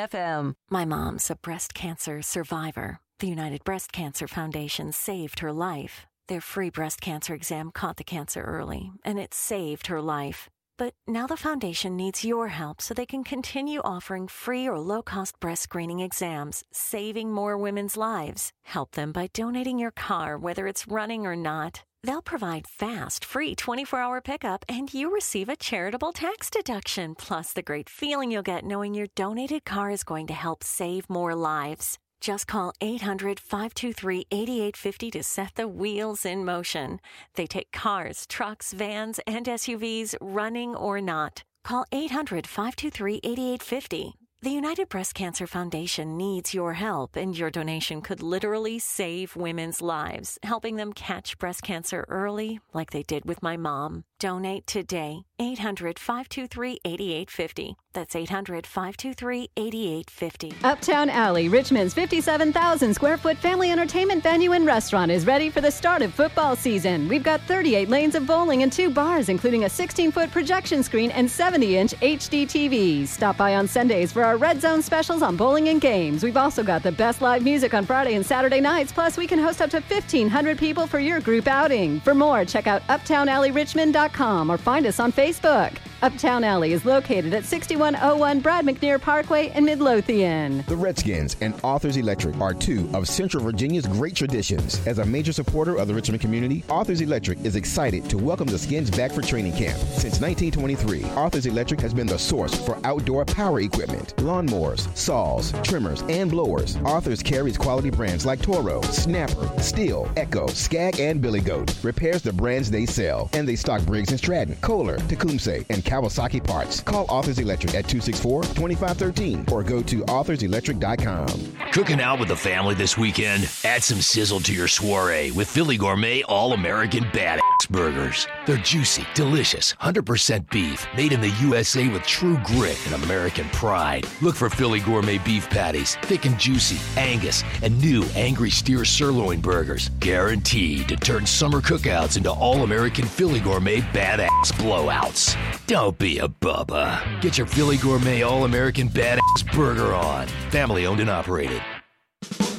[0.10, 0.56] FM.
[0.72, 3.00] My mom's a breast cancer survivor.
[3.20, 6.08] The United Breast Cancer Foundation saved her life.
[6.28, 10.50] Their free breast cancer exam caught the cancer early, and it saved her life.
[10.78, 15.02] But now the foundation needs your help so they can continue offering free or low
[15.02, 18.52] cost breast screening exams, saving more women's lives.
[18.64, 21.82] Help them by donating your car, whether it's running or not.
[22.04, 27.54] They'll provide fast, free 24 hour pickup, and you receive a charitable tax deduction, plus
[27.54, 31.34] the great feeling you'll get knowing your donated car is going to help save more
[31.34, 31.98] lives.
[32.28, 37.00] Just call 800 523 8850 to set the wheels in motion.
[37.36, 41.46] They take cars, trucks, vans, and SUVs, running or not.
[41.64, 44.16] Call 800 523 8850.
[44.42, 49.82] The United Breast Cancer Foundation needs your help, and your donation could literally save women's
[49.82, 54.04] lives, helping them catch breast cancer early, like they did with my mom.
[54.20, 55.22] Donate today.
[55.40, 57.76] 800 523 8850.
[57.94, 60.54] That's 800 523 8850.
[60.64, 65.70] Uptown Alley, Richmond's 57,000 square foot family entertainment venue and restaurant is ready for the
[65.70, 67.08] start of football season.
[67.08, 71.12] We've got 38 lanes of bowling and two bars, including a 16 foot projection screen
[71.12, 73.10] and 70 inch HD TVs.
[73.10, 76.24] Stop by on Sundays for our Red Zone specials on bowling and games.
[76.24, 79.38] We've also got the best live music on Friday and Saturday nights, plus, we can
[79.38, 82.00] host up to 1,500 people for your group outing.
[82.00, 84.07] For more, check out uptownalleyrichmond.com
[84.50, 85.78] or find us on Facebook.
[86.04, 90.64] Uptown Alley is located at 6101 Brad McNeer Parkway in Midlothian.
[90.68, 94.86] The Redskins and Arthur's Electric are two of Central Virginia's great traditions.
[94.86, 98.60] As a major supporter of the Richmond community, Arthur's Electric is excited to welcome the
[98.60, 99.76] Skins back for training camp.
[99.80, 106.04] Since 1923, Arthur's Electric has been the source for outdoor power equipment, lawnmowers, saws, trimmers,
[106.10, 106.76] and blowers.
[106.86, 111.74] Arthur's carries quality brands like Toro, Snapper, Stihl, Echo, Skag, and Billy Goat.
[111.84, 116.44] Repairs the brands they sell, and they stock Briggs and Stratton, Kohler, Tecumseh, and Kawasaki
[116.44, 116.82] parts.
[116.82, 121.72] Call Arthur's Electric at 264-2513 or go to arthurselectric.com.
[121.72, 123.50] Cooking out with the family this weekend?
[123.64, 128.28] Add some sizzle to your soiree with Philly Gourmet All American Badass burgers.
[128.46, 134.06] They're juicy, delicious, 100% beef, made in the USA with true grit and American pride.
[134.22, 139.42] Look for Philly Gourmet beef patties, thick and juicy, Angus, and new Angry Steer sirloin
[139.42, 145.36] burgers, guaranteed to turn summer cookouts into all American Philly Gourmet badass blowouts.
[145.68, 147.22] Don't be a bubba.
[147.22, 150.28] Get your Philly Gourmet All American Badass Burger on.
[150.50, 151.62] Family owned and operated.